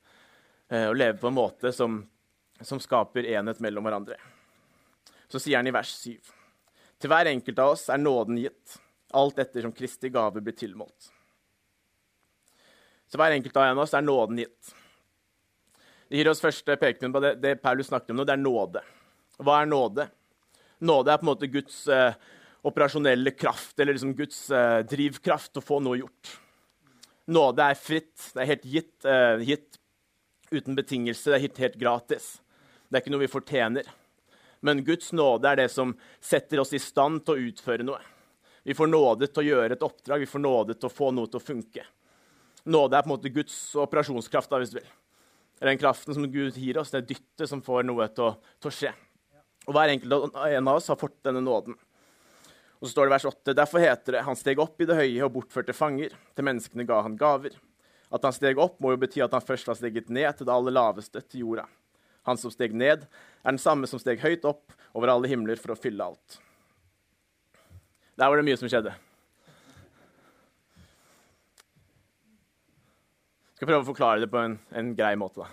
Uh, 0.72 0.90
og 0.90 1.00
leve 1.00 1.20
på 1.20 1.32
en 1.32 1.38
måte 1.40 1.72
som, 1.76 2.02
som 2.62 2.80
skaper 2.84 3.28
enhet 3.34 3.64
mellom 3.64 3.88
hverandre. 3.88 4.20
Så 5.32 5.42
sier 5.44 5.60
han 5.60 5.68
i 5.68 5.76
vers 5.76 5.92
7.: 6.04 6.16
Til 7.00 7.12
hver 7.12 7.32
enkelt 7.32 7.60
av 7.64 7.74
oss 7.76 7.88
er 7.92 8.00
nåden 8.00 8.40
gitt, 8.40 8.78
alt 9.16 9.40
etter 9.40 9.64
som 9.64 9.72
Kristi 9.76 10.10
gave 10.10 10.42
blir 10.42 10.56
tilmålt. 10.58 11.12
Så 13.08 13.20
hver 13.20 13.32
enkelt 13.32 13.58
av 13.58 13.64
en 13.64 13.78
av 13.78 13.86
oss 13.86 13.96
er 13.96 14.04
nåden 14.04 14.42
gitt. 14.44 14.74
Det 16.08 16.20
gir 16.20 16.30
oss 16.32 16.44
første 16.44 16.76
pekepinn 16.80 17.14
på 17.16 17.22
det, 17.24 17.36
det 17.44 17.58
Paulus 17.64 17.90
snakket 17.92 18.12
om 18.14 18.20
nå, 18.20 18.26
det 18.28 18.36
er 18.36 18.42
nåde. 18.42 18.84
Hva 19.44 19.62
er 19.62 19.70
nåde? 19.70 20.08
Nåde 20.88 21.14
er 21.14 21.20
på 21.20 21.26
en 21.26 21.32
måte 21.32 21.50
Guds 21.52 21.80
eh, 21.92 22.16
operasjonelle 22.68 23.32
kraft, 23.36 23.78
eller 23.80 23.96
liksom 23.96 24.16
Guds 24.16 24.50
eh, 24.52 24.82
drivkraft 24.88 25.54
til 25.54 25.64
å 25.64 25.68
få 25.68 25.80
noe 25.84 26.00
gjort. 26.02 26.34
Nåde 27.32 27.64
er 27.64 27.80
fritt, 27.80 28.16
det 28.34 28.44
er 28.44 28.52
helt 28.54 28.68
gitt, 28.68 29.08
eh, 29.08 29.46
gitt 29.48 29.80
uten 30.52 30.78
betingelse, 30.78 31.32
det 31.32 31.40
er 31.40 31.46
helt, 31.48 31.64
helt 31.64 31.80
gratis. 31.80 32.28
Det 32.88 33.00
er 33.00 33.04
ikke 33.04 33.16
noe 33.16 33.26
vi 33.26 33.32
fortjener. 33.32 33.90
Men 34.64 34.84
Guds 34.88 35.12
nåde 35.16 35.50
er 35.52 35.60
det 35.60 35.72
som 35.72 35.92
setter 36.24 36.64
oss 36.64 36.72
i 36.74 36.82
stand 36.82 37.26
til 37.26 37.36
å 37.36 37.50
utføre 37.52 37.86
noe. 37.88 38.00
Vi 38.68 38.76
får 38.76 38.90
nåde 38.92 39.30
til 39.32 39.40
å 39.40 39.48
gjøre 39.48 39.76
et 39.78 39.84
oppdrag, 39.86 40.20
vi 40.20 40.28
får 40.28 40.42
nåde 40.44 40.74
til 40.76 40.90
å 40.90 40.92
få 40.92 41.08
noe 41.16 41.30
til 41.32 41.40
å 41.40 41.44
funke. 41.44 41.86
Nåde 42.68 42.98
er 42.98 43.06
på 43.06 43.08
en 43.08 43.14
måte 43.14 43.30
Guds 43.32 43.56
operasjonskraft. 43.80 44.52
hvis 44.60 44.74
du 44.74 44.80
vil. 44.82 44.90
Det 45.56 45.64
er 45.64 45.70
den 45.72 45.80
kraften 45.80 46.14
som 46.14 46.26
Gud 46.28 46.58
gir 46.60 46.78
oss, 46.78 46.92
det 46.92 46.98
er 46.98 47.06
dyttet 47.14 47.48
som 47.48 47.62
får 47.64 47.86
noe 47.88 48.10
til 48.12 48.26
å, 48.26 48.34
til 48.60 48.68
å 48.68 48.74
skje. 48.76 48.92
Og 49.68 49.72
Hver 49.72 49.94
enkelt 49.94 50.36
en 50.36 50.68
av 50.68 50.82
oss 50.82 50.88
har 50.92 51.00
fått 51.00 51.16
denne 51.24 51.40
nåden. 51.40 51.78
Og 52.82 52.90
så 52.90 52.92
står 52.92 53.08
det 53.08 53.12
i 53.12 53.16
vers 53.16 53.28
8. 53.30 53.56
Derfor 53.56 53.80
heter 53.80 54.18
det 54.18 54.26
han 54.28 54.36
steg 54.36 54.60
opp 54.60 54.84
i 54.84 54.88
det 54.90 54.98
høye 55.00 55.24
og 55.24 55.32
bortførte 55.38 55.74
fanger. 55.74 56.12
Til 56.36 56.48
menneskene 56.50 56.86
ga 56.90 57.00
han 57.06 57.16
gaver. 57.16 57.56
At 58.12 58.28
han 58.28 58.36
steg 58.36 58.60
opp, 58.60 58.82
må 58.84 58.92
jo 58.92 59.00
bety 59.00 59.24
at 59.24 59.32
han 59.32 59.48
først 59.48 59.72
har 59.72 59.80
steget 59.80 60.12
ned 60.12 60.28
til 60.36 60.50
det 60.50 60.54
aller 60.54 60.76
laveste, 60.76 61.24
til 61.24 61.46
jorda. 61.46 61.70
Han 62.28 62.36
som 62.36 62.52
steg 62.52 62.76
ned, 62.76 63.08
er 63.08 63.56
den 63.56 63.64
samme 63.64 63.88
som 63.88 64.04
steg 64.04 64.20
høyt 64.20 64.44
opp 64.44 64.76
over 64.92 65.16
alle 65.16 65.32
himler 65.32 65.56
for 65.56 65.72
å 65.72 65.80
fylle 65.80 66.04
alt. 66.04 66.42
Der 68.18 68.30
var 68.30 68.40
det 68.40 68.46
mye 68.48 68.58
som 68.60 68.70
skjedde. 68.70 68.94
Jeg 73.48 73.60
skal 73.62 73.70
prøve 73.70 73.84
å 73.84 73.90
forklare 73.90 74.22
det 74.22 74.30
på 74.34 74.42
en, 74.42 74.58
en 74.74 74.94
grei 74.98 75.16
måte. 75.18 75.46
da. 75.46 75.48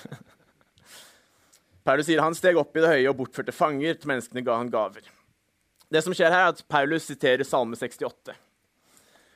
Paulus 1.86 2.08
sier 2.08 2.20
han 2.24 2.36
steg 2.36 2.58
opp 2.60 2.76
i 2.76 2.82
det 2.84 2.92
høye 2.92 3.08
og 3.10 3.18
bortførte 3.20 3.54
fanger. 3.56 3.96
Til 4.00 4.12
menneskene 4.12 4.44
ga 4.44 4.58
han 4.60 4.72
gaver. 4.72 5.04
Det 5.90 6.04
som 6.04 6.14
skjer 6.16 6.32
her 6.32 6.46
er 6.46 6.54
at 6.54 6.64
Paulus 6.70 7.08
siterer 7.08 7.44
Salme 7.48 7.76
68. 7.76 8.36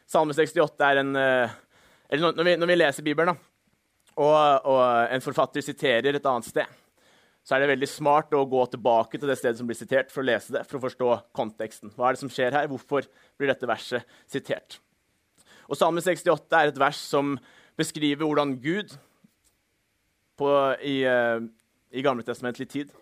Salme 0.08 0.36
68 0.36 0.88
er 0.88 1.00
en 1.00 1.16
eh, 1.18 1.60
eller 2.08 2.32
når 2.36 2.44
vi, 2.44 2.56
når 2.56 2.70
vi 2.70 2.76
leser 2.76 3.02
Bibelen, 3.02 3.32
da, 3.32 3.34
og, 4.14 4.66
og, 4.70 4.82
en 5.10 5.24
forfatter 5.24 5.64
siterer 5.64 6.14
et 6.14 6.26
annet 6.30 6.46
sted, 6.46 6.82
så 7.44 7.54
er 7.54 7.60
det 7.60 7.72
veldig 7.74 7.88
smart 7.92 8.32
å 8.32 8.46
gå 8.48 8.62
tilbake 8.72 9.20
til 9.20 9.28
det 9.28 9.36
stedet 9.36 9.58
som 9.60 9.68
blir 9.68 9.76
sitert, 9.76 10.12
for 10.12 10.24
å 10.24 10.28
lese 10.30 10.54
det, 10.54 10.62
for 10.64 10.78
å 10.78 10.84
forstå 10.86 11.10
konteksten. 11.36 11.92
Hva 11.92 12.08
er 12.08 12.16
det 12.16 12.22
som 12.22 12.32
skjer 12.32 12.56
her? 12.56 12.70
Hvorfor 12.72 13.04
blir 13.36 13.52
dette 13.52 13.68
verset 13.68 14.08
sitert? 14.32 14.78
Og 15.68 15.76
Salme 15.76 16.00
68 16.04 16.56
er 16.56 16.72
et 16.72 16.80
vers 16.80 17.00
som 17.00 17.34
beskriver 17.76 18.24
hvordan 18.24 18.56
Gud 18.64 18.96
på, 20.40 20.48
i, 20.80 21.02
uh, 21.04 21.44
i 21.92 22.04
gamletestamentlig 22.04 22.68
tid 22.72 22.92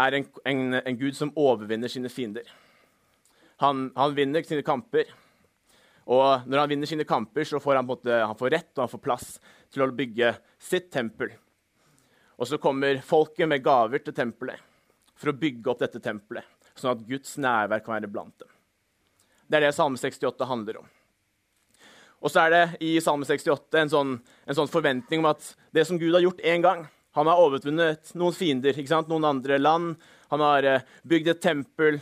er 0.00 0.16
en, 0.16 0.26
en, 0.46 0.62
en, 0.80 0.98
Gud 1.00 1.16
som 1.18 1.32
overvinner 1.38 1.90
sine 1.90 2.12
fiender. 2.12 2.46
Han, 3.60 3.88
han, 3.96 4.14
vinner 4.16 4.44
sine 4.46 4.64
kamper. 4.64 5.10
Og 6.10 6.46
når 6.48 6.62
han 6.62 6.70
vinner 6.70 6.88
sine 6.88 7.04
kamper, 7.08 7.44
så 7.48 7.60
får 7.60 7.80
han, 7.80 7.88
måte, 7.88 8.12
han 8.12 8.38
får 8.38 8.54
rett 8.54 8.72
og 8.76 8.84
han 8.84 8.92
får 8.92 9.04
plass 9.04 9.30
til 9.72 9.84
å 9.84 9.90
bygge 9.94 10.32
sitt 10.62 10.88
tempel. 10.94 11.34
Og 12.40 12.48
så 12.48 12.58
kommer 12.60 13.02
folket 13.04 13.48
med 13.48 13.62
gaver 13.64 14.00
til 14.00 14.16
tempelet 14.16 14.60
for 15.20 15.32
å 15.32 15.36
bygge 15.36 15.68
opp 15.68 15.82
dette 15.82 16.00
tempelet, 16.00 16.46
sånn 16.72 16.94
at 16.94 17.04
Guds 17.04 17.36
nærvær 17.36 17.82
kan 17.84 17.98
være 17.98 18.08
blant 18.08 18.32
dem. 18.40 18.48
Det 19.50 19.58
er 19.58 19.66
det 19.66 19.74
Salme 19.76 20.00
68 20.00 20.48
handler 20.48 20.78
om. 20.80 20.88
Og 22.20 22.32
så 22.32 22.46
er 22.46 22.54
det 22.54 22.62
i 22.84 22.94
Salme 23.04 23.28
68 23.28 23.82
en 23.82 23.92
sånn, 23.92 24.14
en 24.48 24.56
sånn 24.56 24.70
forventning 24.72 25.20
om 25.20 25.28
at 25.32 25.52
det 25.76 25.84
som 25.88 26.00
Gud 26.00 26.14
har 26.16 26.24
gjort 26.24 26.42
én 26.44 26.64
gang 26.64 26.88
Han 27.18 27.26
har 27.26 27.40
overvunnet 27.42 28.12
noen 28.14 28.30
fiender, 28.30 28.76
noen 29.10 29.24
andre 29.26 29.56
land. 29.58 29.96
Han 30.30 30.42
har 30.46 30.62
eh, 30.62 30.84
bygd 31.02 31.28
et 31.32 31.40
tempel. 31.42 31.96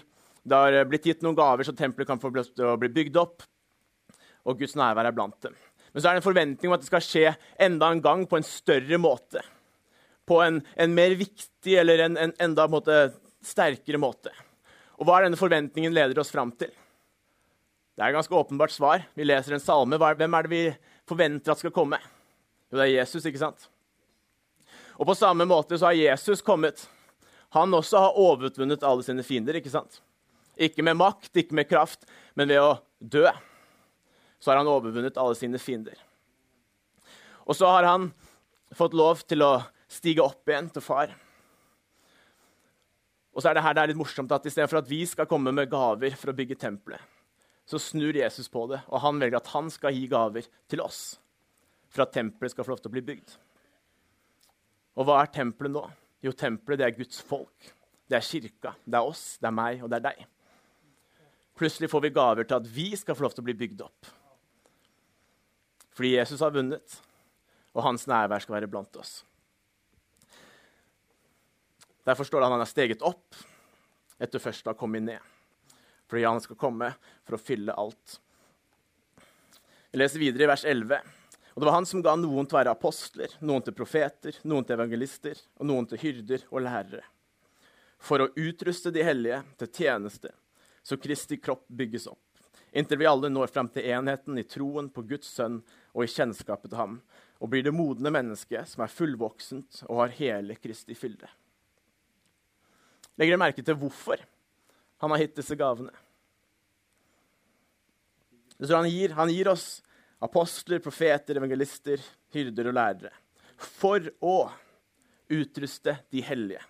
Det 0.44 0.52
har 0.52 0.74
eh, 0.76 0.84
blitt 0.84 1.06
gitt 1.08 1.22
noen 1.24 1.38
gaver, 1.38 1.64
så 1.64 1.72
tempelet 1.72 2.10
kan 2.10 2.20
få 2.20 2.28
bli 2.28 2.90
bygd 2.92 3.16
opp. 3.16 3.40
Og 4.44 4.60
Guds 4.60 4.76
nærvær 4.76 5.08
er 5.08 5.16
blant 5.16 5.38
dem. 5.40 5.56
Men 5.94 6.02
så 6.02 6.10
er 6.10 6.18
det 6.18 6.20
en 6.20 6.26
forventning 6.28 6.68
om 6.68 6.76
at 6.76 6.84
det 6.84 6.90
skal 6.90 7.06
skje 7.06 7.32
enda 7.56 7.88
en 7.88 8.04
gang 8.04 8.26
på 8.28 8.36
en 8.36 8.44
større 8.44 9.00
måte. 9.00 9.40
På 10.28 10.42
en, 10.44 10.60
en 10.76 10.92
mer 10.94 11.14
viktig 11.16 11.78
eller 11.80 12.04
en, 12.04 12.18
en 12.20 12.34
enda 12.44 12.66
en 12.68 12.74
måte, 12.74 12.98
sterkere 13.44 14.00
måte. 14.00 14.32
Og 14.98 15.06
hva 15.06 15.18
er 15.18 15.28
denne 15.28 15.40
forventningen 15.40 15.94
leder 15.94 16.20
oss 16.20 16.32
fram 16.34 16.52
til? 16.58 16.70
Det 17.98 18.04
er 18.04 18.12
et 18.12 18.18
ganske 18.18 18.34
åpenbart 18.34 18.74
svar. 18.74 19.02
Vi 19.18 19.26
leser 19.26 19.56
en 19.56 19.62
salme. 19.62 19.98
Hvem 19.98 20.34
er 20.38 20.46
det 20.46 20.52
vi 20.52 20.62
forventer 21.08 21.54
at 21.54 21.62
skal 21.62 21.74
komme? 21.74 21.98
Jo, 22.68 22.76
det 22.78 22.84
er 22.84 22.96
Jesus, 23.00 23.24
ikke 23.26 23.40
sant? 23.40 23.68
Og 24.98 25.06
på 25.08 25.16
samme 25.18 25.46
måte 25.48 25.78
så 25.78 25.88
har 25.88 25.98
Jesus 25.98 26.42
kommet. 26.44 26.84
Han 27.56 27.74
også 27.74 28.02
har 28.02 28.18
overvunnet 28.18 28.84
alle 28.86 29.06
sine 29.06 29.24
fiender. 29.26 29.58
Ikke 29.58 29.72
sant? 29.72 30.00
Ikke 30.58 30.82
med 30.86 30.98
makt, 30.98 31.30
ikke 31.38 31.54
med 31.54 31.68
kraft, 31.70 32.06
men 32.38 32.50
ved 32.50 32.60
å 32.62 32.76
dø. 32.98 33.26
Så 34.38 34.50
har 34.52 34.60
han 34.60 34.70
overvunnet 34.70 35.18
alle 35.18 35.38
sine 35.38 35.58
fiender. 35.62 35.98
Og 37.46 37.56
så 37.56 37.70
har 37.70 37.86
han 37.88 38.10
fått 38.76 38.94
lov 38.98 39.22
til 39.26 39.42
å 39.46 39.52
stige 39.88 40.24
opp 40.24 40.48
igjen 40.48 40.68
til 40.72 40.84
far. 40.84 41.14
Og 43.34 43.42
så 43.42 43.50
er 43.50 43.58
det 43.58 43.62
her 43.64 43.76
det 43.76 43.82
er 43.84 43.92
litt 43.92 44.00
morsomt 44.00 44.32
at 44.34 44.46
istedenfor 44.50 44.80
at 44.80 44.90
vi 44.90 45.04
skal 45.06 45.28
komme 45.30 45.52
med 45.54 45.70
gaver 45.70 46.16
for 46.18 46.32
å 46.32 46.36
bygge 46.36 46.58
tempelet, 46.58 47.00
så 47.68 47.80
snur 47.80 48.16
Jesus 48.16 48.48
på 48.50 48.64
det, 48.70 48.80
og 48.88 49.02
han 49.04 49.20
velger 49.20 49.38
at 49.38 49.52
han 49.52 49.68
skal 49.70 49.94
gi 49.94 50.08
gaver 50.10 50.48
til 50.70 50.82
oss 50.82 51.02
for 51.92 52.04
at 52.04 52.14
tempelet 52.16 52.52
skal 52.52 52.66
få 52.66 52.74
lov 52.74 52.82
til 52.82 52.90
å 52.90 52.96
bli 52.96 53.04
bygd. 53.04 53.36
Og 54.98 55.06
hva 55.06 55.20
er 55.22 55.30
tempelet 55.32 55.72
nå? 55.72 55.84
Jo, 56.24 56.32
tempelet 56.34 56.80
det 56.80 56.88
er 56.88 56.96
Guds 56.96 57.20
folk. 57.24 57.70
Det 58.08 58.18
er 58.18 58.24
kirka. 58.24 58.74
Det 58.82 58.98
er 58.98 59.06
oss, 59.06 59.36
det 59.38 59.48
er 59.48 59.54
meg, 59.54 59.84
og 59.84 59.92
det 59.92 60.00
er 60.00 60.06
deg. 60.08 60.24
Plutselig 61.58 61.90
får 61.92 62.04
vi 62.04 62.14
gaver 62.14 62.48
til 62.48 62.58
at 62.58 62.68
vi 62.72 62.88
skal 62.98 63.16
få 63.18 63.26
lov 63.26 63.36
til 63.36 63.44
å 63.44 63.48
bli 63.48 63.56
bygd 63.62 63.84
opp. 63.86 64.10
Fordi 65.98 66.14
Jesus 66.14 66.42
har 66.42 66.54
vunnet, 66.54 66.98
og 67.74 67.84
hans 67.86 68.06
nærvær 68.10 68.42
skal 68.42 68.58
være 68.58 68.70
blant 68.70 68.98
oss. 68.98 69.20
Derfor 72.08 72.24
står 72.24 72.40
det 72.40 72.46
at 72.46 72.54
han 72.56 72.64
har 72.64 72.70
steget 72.70 73.04
opp 73.04 73.36
etter 74.18 74.40
først 74.40 74.64
å 74.66 74.72
ha 74.72 74.78
kommet 74.78 75.04
ned 75.04 75.34
fordi 76.08 76.24
han 76.24 76.40
skal 76.40 76.56
komme 76.56 76.86
for 77.26 77.36
å 77.36 77.40
fylle 77.42 77.74
alt. 77.76 78.14
Vi 79.92 79.98
leser 80.00 80.22
videre 80.22 80.46
i 80.46 80.48
vers 80.48 80.64
11. 80.64 81.02
Og 81.52 81.60
det 81.60 81.66
var 81.68 81.74
han 81.74 81.88
som 81.90 82.00
ga 82.00 82.14
noen 82.16 82.46
til 82.48 82.56
å 82.56 82.58
være 82.62 82.72
apostler, 82.72 83.32
noen 83.44 83.64
til 83.66 83.74
profeter, 83.76 84.38
noen 84.48 84.64
til 84.64 84.78
evangelister 84.78 85.40
og 85.58 85.68
noen 85.68 85.88
til 85.90 86.00
hyrder 86.00 86.46
og 86.48 86.62
lærere. 86.64 87.02
For 87.98 88.24
å 88.24 88.30
utruste 88.38 88.92
de 88.94 89.02
hellige 89.04 89.42
til 89.60 89.72
tjeneste, 89.80 90.30
så 90.86 90.96
Kristi 91.02 91.36
kropp 91.42 91.66
bygges 91.66 92.06
opp. 92.08 92.22
Inntil 92.72 93.02
vi 93.02 93.08
alle 93.10 93.28
når 93.32 93.52
frem 93.52 93.68
til 93.74 93.88
enheten 93.90 94.38
i 94.38 94.46
troen 94.48 94.88
på 94.92 95.04
Guds 95.10 95.28
sønn 95.34 95.58
og 95.92 96.06
i 96.06 96.12
kjennskapet 96.14 96.70
til 96.70 96.80
ham, 96.80 96.96
og 97.42 97.52
blir 97.52 97.66
det 97.66 97.74
modne 97.74 98.14
mennesket 98.14 98.70
som 98.70 98.86
er 98.86 98.94
fullvoksent 98.94 99.82
og 99.90 100.04
har 100.04 100.16
hele 100.22 100.56
Kristi 100.62 100.96
fylde. 100.96 101.28
Legger 103.18 103.34
dere 103.34 103.42
merke 103.42 103.64
til 103.66 103.76
hvorfor? 103.78 104.22
han 104.98 105.10
har 105.10 105.18
gitt 105.18 105.36
disse 105.38 105.56
gavene. 105.56 105.92
Det 108.58 108.66
står 108.66 108.82
han 108.82 108.90
gir, 108.90 109.14
han 109.14 109.30
gir 109.30 109.50
oss 109.52 109.66
apostler, 110.18 110.82
profeter, 110.82 111.38
evangelister, 111.38 112.02
hyrder 112.34 112.70
og 112.70 112.74
lærere. 112.74 113.12
For 113.58 114.02
å 114.26 114.50
utruste 115.30 115.94
de 116.10 116.22
hellige. 116.26 116.64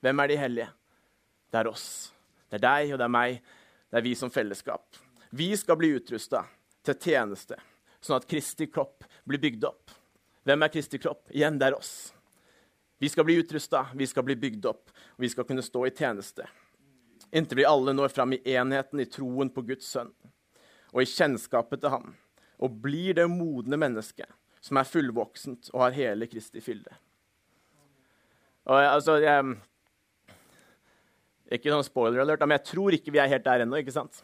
Hvem 0.00 0.22
er 0.22 0.32
de 0.32 0.40
hellige? 0.40 0.70
Det 1.52 1.60
er 1.60 1.68
oss. 1.68 1.86
Det 2.48 2.56
er 2.60 2.64
deg, 2.64 2.94
og 2.94 3.00
det 3.00 3.04
er 3.04 3.12
meg. 3.12 3.38
Det 3.90 4.00
er 4.00 4.06
vi 4.06 4.14
som 4.16 4.32
fellesskap. 4.32 4.96
Vi 5.36 5.50
skal 5.60 5.76
bli 5.76 5.92
utrusta 5.98 6.46
til 6.86 6.96
tjeneste, 7.02 7.58
sånn 8.00 8.16
at 8.16 8.28
Kristi 8.30 8.70
kropp 8.72 9.04
blir 9.28 9.42
bygd 9.42 9.68
opp. 9.68 9.92
Hvem 10.46 10.64
er 10.64 10.72
Kristi 10.72 11.00
kropp? 11.02 11.26
Igjen, 11.34 11.58
det 11.60 11.68
er 11.68 11.76
oss. 11.76 12.14
Vi 13.02 13.10
skal 13.12 13.26
bli 13.28 13.36
utrusta, 13.42 13.90
vi 13.92 14.06
skal 14.08 14.24
bli 14.24 14.38
bygd 14.40 14.70
opp, 14.70 14.94
og 15.16 15.24
vi 15.24 15.32
skal 15.32 15.48
kunne 15.48 15.64
stå 15.64 15.86
i 15.88 15.94
tjeneste 15.96 16.46
inntil 17.30 17.60
vi 17.60 17.66
alle 17.68 17.94
når 17.94 18.12
fram 18.14 18.34
i 18.36 18.42
enheten 18.56 19.00
i 19.02 19.08
troen 19.10 19.50
på 19.52 19.64
Guds 19.66 19.88
sønn 19.90 20.12
og 20.92 21.02
i 21.02 21.08
kjennskapet 21.10 21.82
til 21.82 21.92
ham, 21.92 22.12
og 22.62 22.76
blir 22.80 23.16
det 23.18 23.26
modne 23.28 23.76
mennesket 23.76 24.30
som 24.64 24.78
er 24.80 24.88
fullvoksent 24.88 25.68
og 25.74 25.82
har 25.82 25.96
hele 25.96 26.28
Kristi 26.30 26.62
fylde. 26.64 26.94
Og, 28.66 28.78
jeg, 28.80 28.88
altså, 28.90 29.16
jeg, 29.22 29.56
ikke 31.58 31.74
noen 31.74 31.86
spoiler 31.86 32.22
alert, 32.22 32.42
men 32.46 32.56
jeg 32.56 32.66
tror 32.70 32.96
ikke 32.96 33.12
vi 33.14 33.20
er 33.22 33.30
helt 33.30 33.44
der 33.44 33.66
ennå. 33.66 33.76
ikke 33.78 33.94
sant? 33.94 34.22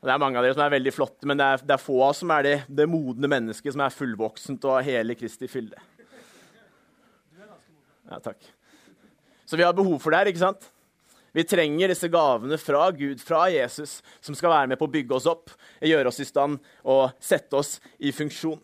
Det 0.00 0.10
er 0.10 0.20
mange 0.20 0.40
av 0.40 0.44
dere 0.44 0.56
som 0.56 0.64
er 0.64 0.74
veldig 0.74 0.92
flotte, 0.96 1.28
men 1.28 1.38
det 1.38 1.46
er, 1.46 1.64
det 1.70 1.76
er 1.76 1.84
få 1.84 2.00
av 2.00 2.10
oss 2.10 2.20
som 2.24 2.34
er 2.34 2.44
det, 2.48 2.56
det 2.68 2.88
modne 2.90 3.30
mennesket 3.30 3.76
som 3.76 3.84
er 3.84 3.94
fullvoksent 3.94 4.66
og 4.66 4.78
har 4.78 4.88
hele 4.90 5.16
Kristi 5.16 5.48
fylde. 5.48 5.80
Ja, 8.10 8.18
takk. 8.20 8.42
Så 9.46 9.58
vi 9.58 9.64
har 9.66 9.74
behov 9.74 9.98
for 10.02 10.12
det 10.12 10.20
her, 10.20 10.30
ikke 10.32 10.42
sant? 10.42 10.66
Vi 11.32 11.44
trenger 11.46 11.92
disse 11.92 12.10
gavene 12.10 12.58
fra 12.58 12.88
Gud, 12.90 13.20
fra 13.22 13.44
Jesus, 13.52 14.00
som 14.22 14.34
skal 14.34 14.50
være 14.50 14.72
med 14.72 14.80
på 14.80 14.88
å 14.88 14.90
bygge 14.90 15.14
oss 15.14 15.28
opp, 15.30 15.52
gjøre 15.78 16.10
oss 16.10 16.18
i 16.22 16.26
stand 16.26 16.58
og 16.82 17.12
sette 17.22 17.58
oss 17.58 17.76
i 18.02 18.10
funksjon. 18.14 18.58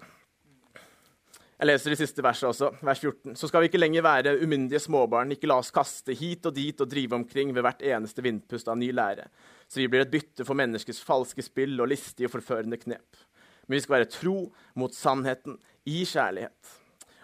Jeg 1.57 1.71
leser 1.71 1.95
det 1.95 1.99
siste 2.03 2.21
verset 2.21 2.51
også, 2.51 2.69
vers 2.85 3.01
14. 3.01 3.37
Så 3.39 3.49
skal 3.49 3.63
vi 3.63 3.71
ikke 3.71 3.81
lenger 3.81 4.05
være 4.05 4.35
umyndige 4.43 4.83
småbarn, 4.83 5.31
ikke 5.33 5.49
la 5.49 5.57
oss 5.63 5.73
kaste 5.73 6.13
hit 6.19 6.45
og 6.51 6.53
dit 6.59 6.83
og 6.83 6.91
drive 6.91 7.17
omkring 7.17 7.55
ved 7.57 7.65
hvert 7.65 7.85
eneste 7.87 8.25
vindpust 8.27 8.69
av 8.69 8.77
ny 8.77 8.91
lære, 8.93 9.25
så 9.65 9.81
vi 9.81 9.87
blir 9.89 10.05
et 10.05 10.13
bytte 10.13 10.45
for 10.45 10.59
menneskers 10.59 11.01
falske 11.07 11.45
spill 11.47 11.79
og 11.81 11.89
listige 11.95 12.29
og 12.29 12.35
forførende 12.35 12.77
knep. 12.83 13.23
Men 13.67 13.79
vi 13.79 13.85
skal 13.87 13.97
være 13.97 14.11
tro 14.13 14.37
mot 14.77 14.95
sannheten 14.95 15.57
i 15.89 16.03
kjærlighet, 16.05 16.77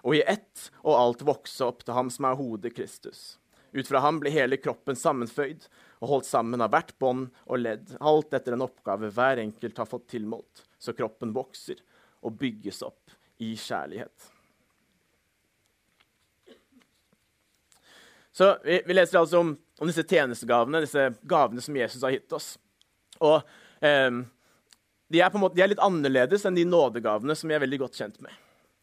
og 0.02 0.16
i 0.18 0.24
ett 0.26 0.68
og 0.82 0.96
alt 0.98 1.22
vokse 1.26 1.64
opp 1.64 1.84
til 1.86 1.94
Ham 1.94 2.10
som 2.10 2.26
er 2.28 2.38
hodet 2.38 2.74
Kristus 2.74 3.36
ut 3.72 3.88
fra 3.88 4.02
ham 4.04 4.20
ble 4.20 4.32
hele 4.32 4.58
kroppen 4.60 4.96
sammenføyd 4.98 5.64
og 6.02 6.10
holdt 6.10 6.28
sammen 6.28 6.60
av 6.60 6.72
hvert 6.74 6.92
bånd 7.00 7.30
og 7.46 7.62
ledd, 7.62 7.94
alt 8.00 8.34
etter 8.36 8.56
en 8.56 8.66
oppgave 8.66 9.10
hver 9.14 9.40
enkelt 9.42 9.80
har 9.80 9.88
fått 9.88 10.10
tilmålt, 10.12 10.64
så 10.78 10.94
kroppen 10.96 11.32
vokser 11.36 11.80
og 12.22 12.36
bygges 12.40 12.82
opp 12.86 13.14
i 13.42 13.54
kjærlighet. 13.56 14.28
Så 18.32 18.54
Vi, 18.64 18.80
vi 18.86 18.94
leser 18.94 19.20
altså 19.20 19.42
om, 19.42 19.56
om, 19.78 19.88
disse 19.88 20.06
tjenestegavene, 20.08 20.84
disse 20.84 21.10
gavene 21.28 21.60
som 21.60 21.76
Jesus 21.76 22.04
har 22.04 22.14
gitt 22.14 22.32
oss. 22.32 22.54
Og 23.20 23.42
eh, 23.84 24.08
de, 25.12 25.20
er 25.20 25.36
måte, 25.36 25.56
de 25.58 25.64
er 25.64 25.68
litt 25.68 25.84
annerledes 25.84 26.46
enn 26.48 26.56
de 26.56 26.64
nådegavene 26.64 27.36
som 27.36 27.52
vi 27.52 27.58
er 27.58 27.64
veldig 27.64 27.82
godt 27.84 28.00
kjent 28.00 28.16
med. 28.24 28.32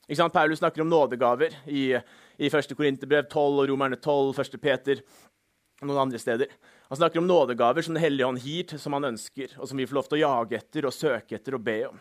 Paulus 0.09 0.59
snakker 0.59 0.81
om 0.81 0.89
nådegaver 0.89 1.53
i, 1.65 1.93
i 2.37 2.47
1. 2.47 2.75
Korinterbrev 2.77 3.27
12 3.29 3.59
og 3.59 3.67
Romerne 3.69 3.95
12, 3.95 4.39
1. 4.39 4.61
Peter 4.61 5.01
og 5.81 5.87
noen 5.87 6.01
andre 6.07 6.19
steder. 6.19 6.47
Han 6.89 6.97
snakker 6.97 7.21
om 7.21 7.27
nådegaver 7.27 7.81
som 7.81 7.93
Den 7.93 8.01
hellige 8.01 8.25
ånd 8.25 8.39
gir, 8.41 8.77
som 8.77 8.93
han 8.93 9.05
ønsker, 9.11 9.53
og 9.59 9.69
som 9.69 9.77
vi 9.77 9.85
får 9.85 9.95
lov 9.95 10.07
til 10.09 10.17
å 10.17 10.21
jage 10.23 10.57
etter 10.57 10.87
og 10.89 10.95
søke 10.95 11.37
etter 11.37 11.53
og 11.53 11.61
be 11.61 11.77
om. 11.87 11.99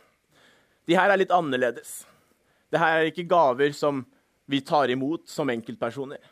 De 0.89 0.97
her 0.97 1.11
er 1.13 1.21
litt 1.21 1.35
annerledes. 1.35 2.07
Det 2.73 2.81
her 2.81 2.97
er 2.97 3.11
ikke 3.11 3.29
gaver 3.29 3.73
som 3.77 4.07
vi 4.49 4.63
tar 4.65 4.89
imot 4.89 5.29
som 5.29 5.51
enkeltpersoner. 5.53 6.23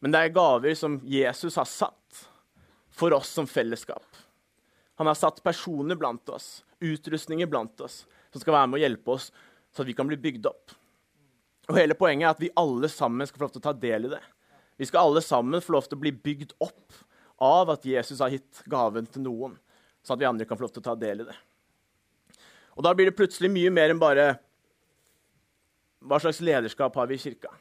Men 0.00 0.12
det 0.12 0.20
er 0.20 0.34
gaver 0.36 0.76
som 0.76 0.98
Jesus 1.04 1.56
har 1.56 1.68
satt 1.68 2.26
for 2.92 3.16
oss 3.16 3.32
som 3.32 3.48
fellesskap. 3.48 4.04
Han 5.00 5.08
har 5.08 5.16
satt 5.16 5.40
personer 5.42 5.96
blant 5.96 6.28
oss, 6.28 6.60
utrustninger 6.80 7.48
blant 7.48 7.80
oss, 7.80 8.04
som 8.32 8.42
skal 8.42 8.58
være 8.58 8.68
med 8.68 8.80
å 8.80 8.84
hjelpe 8.84 9.16
oss, 9.16 9.30
så 9.72 9.80
at 9.80 9.88
vi 9.88 9.96
kan 9.96 10.08
bli 10.08 10.20
bygd 10.20 10.48
opp. 10.50 10.76
Og 11.70 11.76
Hele 11.78 11.94
poenget 11.94 12.26
er 12.26 12.34
at 12.34 12.42
vi 12.42 12.50
alle 12.58 12.90
sammen 12.90 13.28
skal 13.28 13.38
få 13.38 13.46
lov 13.46 13.54
til 13.54 13.62
å 13.62 13.68
ta 13.68 13.74
del 13.78 14.08
i 14.08 14.12
det. 14.16 14.20
Vi 14.80 14.88
skal 14.88 15.06
alle 15.06 15.22
sammen 15.22 15.62
få 15.62 15.76
lov 15.76 15.86
til 15.86 15.98
å 15.98 16.02
bli 16.02 16.10
bygd 16.10 16.56
opp 16.58 16.96
av 17.40 17.70
at 17.76 17.86
Jesus 17.86 18.20
har 18.20 18.32
gitt 18.34 18.62
gaven 18.68 19.06
til 19.06 19.22
noen, 19.22 19.54
sånn 20.02 20.16
at 20.16 20.22
vi 20.22 20.28
andre 20.28 20.46
kan 20.48 20.58
få 20.58 20.66
lov 20.66 20.74
til 20.74 20.82
å 20.82 20.88
ta 20.88 20.96
del 20.98 21.22
i 21.22 21.26
det. 21.28 21.36
Og 22.74 22.82
Da 22.84 22.94
blir 22.96 23.10
det 23.10 23.16
plutselig 23.18 23.50
mye 23.52 23.70
mer 23.70 23.92
enn 23.92 24.00
bare 24.00 24.32
hva 26.00 26.18
slags 26.18 26.40
lederskap 26.42 26.96
har 26.96 27.06
vi 27.10 27.18
i 27.18 27.22
kirka. 27.22 27.52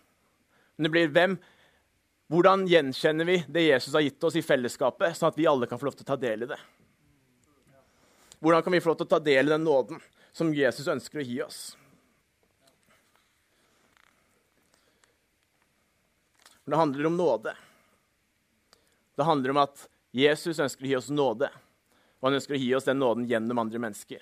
Men 0.77 0.87
det 0.87 0.93
blir 0.93 1.11
hvem, 1.13 1.35
hvordan 2.31 2.63
gjenkjenner 2.71 3.27
vi 3.27 3.41
det 3.51 3.65
Jesus 3.67 3.93
har 3.93 4.05
gitt 4.05 4.23
oss 4.23 4.37
i 4.39 4.45
fellesskapet, 4.45 5.17
sånn 5.17 5.29
at 5.29 5.37
vi 5.37 5.47
alle 5.49 5.67
kan 5.67 5.81
få 5.81 5.89
lov 5.89 5.97
til 5.99 6.07
å 6.07 6.11
ta 6.13 6.17
del 6.19 6.47
i 6.47 6.49
det? 6.49 6.59
Hvordan 8.39 8.63
kan 8.63 8.73
vi 8.73 8.81
få 8.81 8.93
lov 8.93 9.01
til 9.01 9.09
å 9.09 9.13
ta 9.17 9.21
del 9.21 9.49
i 9.49 9.53
den 9.53 9.67
nåden 9.67 9.99
som 10.31 10.53
Jesus 10.55 10.87
ønsker 10.87 11.19
å 11.19 11.27
gi 11.27 11.41
oss? 11.43 11.59
For 16.69 16.71
det 16.71 16.77
handler 16.77 17.05
om 17.05 17.17
nåde. 17.17 17.55
Det 19.15 19.23
handler 19.23 19.49
om 19.49 19.57
at 19.57 19.87
Jesus 20.13 20.59
ønsker 20.61 20.85
å 20.85 20.87
gi 20.87 20.97
oss 20.99 21.07
nåde, 21.09 21.47
og 22.21 22.27
han 22.27 22.35
ønsker 22.37 22.53
å 22.53 22.59
gi 22.61 22.67
oss 22.77 22.85
den 22.85 22.99
nåden 23.01 23.23
gjennom 23.25 23.57
andre 23.57 23.79
mennesker. 23.81 24.21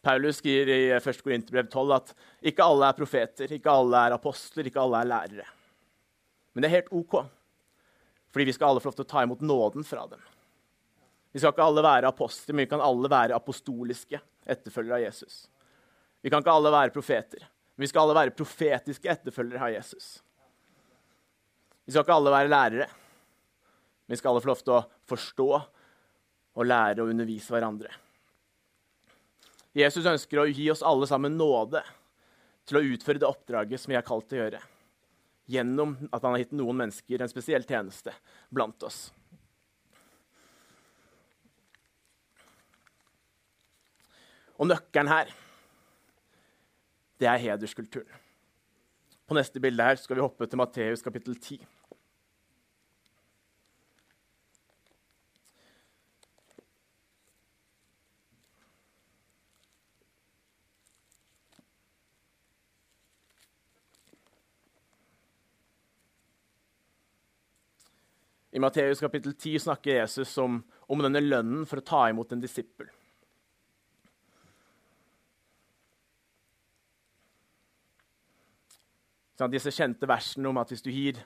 Paulus 0.00 0.38
skriver 0.40 0.72
i 0.72 0.86
1. 0.96 1.20
Korinterbrev 1.20 1.68
12 1.68 1.92
at 1.98 2.14
ikke 2.48 2.64
alle 2.64 2.88
er 2.88 2.96
profeter, 2.96 3.52
ikke 3.52 3.74
alle 3.74 4.00
er 4.06 4.14
apostler, 4.16 4.70
ikke 4.70 4.80
alle 4.80 5.02
er 5.02 5.10
lærere. 5.10 5.44
Men 6.54 6.64
det 6.64 6.70
er 6.70 6.74
helt 6.78 6.88
OK, 7.02 7.18
fordi 8.32 8.48
vi 8.48 8.56
skal 8.56 8.70
alle 8.72 8.80
få 8.80 8.88
lov 8.88 8.98
til 9.02 9.08
å 9.10 9.10
ta 9.12 9.26
imot 9.28 9.44
nåden 9.52 9.84
fra 9.84 10.06
dem. 10.14 10.24
Vi 11.36 11.44
skal 11.44 11.52
ikke 11.52 11.68
alle 11.68 11.84
være 11.90 12.14
apostler, 12.14 12.56
men 12.56 12.64
vi 12.64 12.72
kan 12.72 12.86
alle 12.88 13.12
være 13.18 13.36
apostoliske 13.36 14.24
etterfølgere 14.48 14.96
av 14.96 15.06
Jesus. 15.10 15.44
Vi 16.24 16.32
kan 16.32 16.40
ikke 16.40 16.56
alle 16.56 16.72
være 16.72 16.96
profeter, 16.96 17.44
men 17.76 17.84
vi 17.84 17.92
skal 17.92 18.06
alle 18.06 18.18
være 18.22 18.36
profetiske 18.40 19.12
etterfølgere 19.18 19.68
av 19.68 19.76
Jesus. 19.76 20.10
Vi 21.90 21.92
skal 21.96 22.04
ikke 22.04 22.14
alle 22.14 22.30
være 22.30 22.50
lærere, 22.52 22.84
vi 24.06 24.14
skal 24.14 24.30
alle 24.30 24.40
få 24.44 24.48
lov 24.52 24.60
til 24.62 24.72
å 24.76 24.84
forstå 25.10 25.46
og 25.50 26.60
lære 26.62 27.02
og 27.02 27.08
undervise 27.10 27.50
hverandre. 27.50 27.90
Jesus 29.74 30.06
ønsker 30.06 30.38
å 30.38 30.44
gi 30.46 30.68
oss 30.70 30.84
alle 30.86 31.08
sammen 31.10 31.34
nåde 31.34 31.80
til 32.70 32.78
å 32.78 32.82
utføre 32.92 33.18
det 33.18 33.26
oppdraget 33.26 33.82
som 33.82 33.90
vi 33.90 33.98
er 33.98 34.06
kalt 34.06 34.28
til 34.30 34.38
å 34.38 34.44
gjøre, 34.44 34.60
gjennom 35.50 35.96
at 36.12 36.22
han 36.22 36.36
har 36.36 36.44
gitt 36.44 36.54
noen 36.60 36.78
mennesker 36.84 37.26
en 37.26 37.32
spesiell 37.32 37.66
tjeneste 37.66 38.14
blant 38.54 38.86
oss. 38.86 39.00
Og 44.62 44.70
nøkkelen 44.70 45.10
her, 45.10 45.34
det 47.18 47.32
er 47.34 47.44
hederskulturen. 47.48 48.14
På 49.26 49.34
neste 49.34 49.58
bilde 49.58 49.90
her 49.90 49.98
skal 49.98 50.20
vi 50.20 50.26
hoppe 50.28 50.46
til 50.46 50.62
Matteus 50.62 51.02
kapittel 51.02 51.34
10. 51.34 51.79
Matteus 68.60 69.00
kapittel 69.00 69.34
10 69.34 69.58
snakker 69.58 69.94
Jesus 69.94 70.32
om, 70.38 70.58
om 70.86 71.02
denne 71.04 71.22
lønnen 71.22 71.66
for 71.68 71.80
å 71.80 71.86
ta 71.86 72.00
imot 72.10 72.32
en 72.34 72.42
disippel. 72.42 72.88
Sånn, 79.38 79.52
disse 79.52 79.72
kjente 79.72 80.08
versene 80.08 80.50
om 80.50 80.58
at 80.60 80.72
hvis 80.72 80.84
du 80.84 80.90
gir 80.92 81.20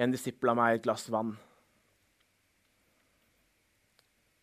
en 0.00 0.10
disippel 0.10 0.50
av 0.50 0.58
meg 0.58 0.78
et 0.78 0.86
glass 0.86 1.06
vann, 1.12 1.34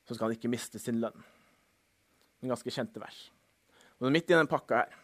så 0.08 0.16
skal 0.16 0.30
han 0.30 0.38
ikke 0.38 0.52
miste 0.52 0.80
sin 0.80 1.02
lønn. 1.02 1.26
En 2.40 2.54
ganske 2.54 2.72
kjente 2.72 3.02
vers. 3.02 3.18
Og 4.00 4.14
Midt 4.14 4.30
i 4.32 4.38
den 4.38 4.48
pakka 4.48 4.86
her 4.86 4.96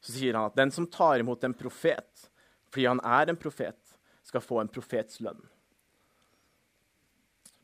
så 0.00 0.14
sier 0.14 0.34
han 0.38 0.48
at 0.48 0.56
den 0.58 0.72
som 0.74 0.86
tar 0.90 1.20
imot 1.20 1.44
en 1.46 1.54
profet 1.58 2.26
fordi 2.68 2.84
han 2.88 3.00
er 3.06 3.30
en 3.30 3.38
profet, 3.40 3.78
skal 4.26 4.42
få 4.44 4.58
en 4.60 4.68
profets 4.68 5.22
lønn 5.24 5.40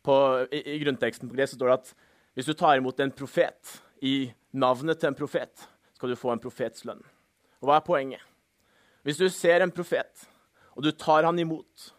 på, 0.05 0.15
i, 0.53 0.61
i, 0.75 0.79
grunnteksten 0.83 1.31
på 1.31 1.37
gresk 1.39 1.57
står 1.57 1.71
det 1.71 1.79
at 1.81 1.93
hvis 2.35 2.51
du 2.51 2.55
tar 2.59 2.79
imot 2.79 3.01
en 3.01 3.15
profet 3.15 3.77
i 4.05 4.31
navnet 4.53 5.01
til 5.01 5.11
en 5.11 5.19
profet, 5.19 5.67
skal 5.95 6.11
du 6.11 6.19
få 6.19 6.33
en 6.35 6.43
profets 6.43 6.85
lønn. 6.85 7.03
Og 7.63 7.71
hva 7.71 7.79
er 7.79 7.87
poenget? 7.87 8.23
Hvis 9.07 9.21
du 9.21 9.29
ser 9.33 9.63
en 9.63 9.73
profet, 9.75 10.27
og 10.75 10.85
du 10.85 10.91
tar 10.91 11.27
han 11.29 11.39
imot, 11.39 11.91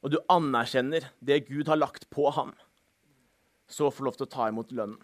og 0.00 0.12
du 0.12 0.18
anerkjenner 0.32 1.06
det 1.20 1.44
Gud 1.48 1.68
har 1.70 1.78
lagt 1.78 2.08
på 2.12 2.28
ham, 2.34 2.54
så 3.70 3.90
får 3.90 4.02
du 4.02 4.08
lov 4.08 4.18
til 4.18 4.26
å 4.26 4.34
ta 4.34 4.48
imot 4.50 4.72
lønnen. 4.74 4.98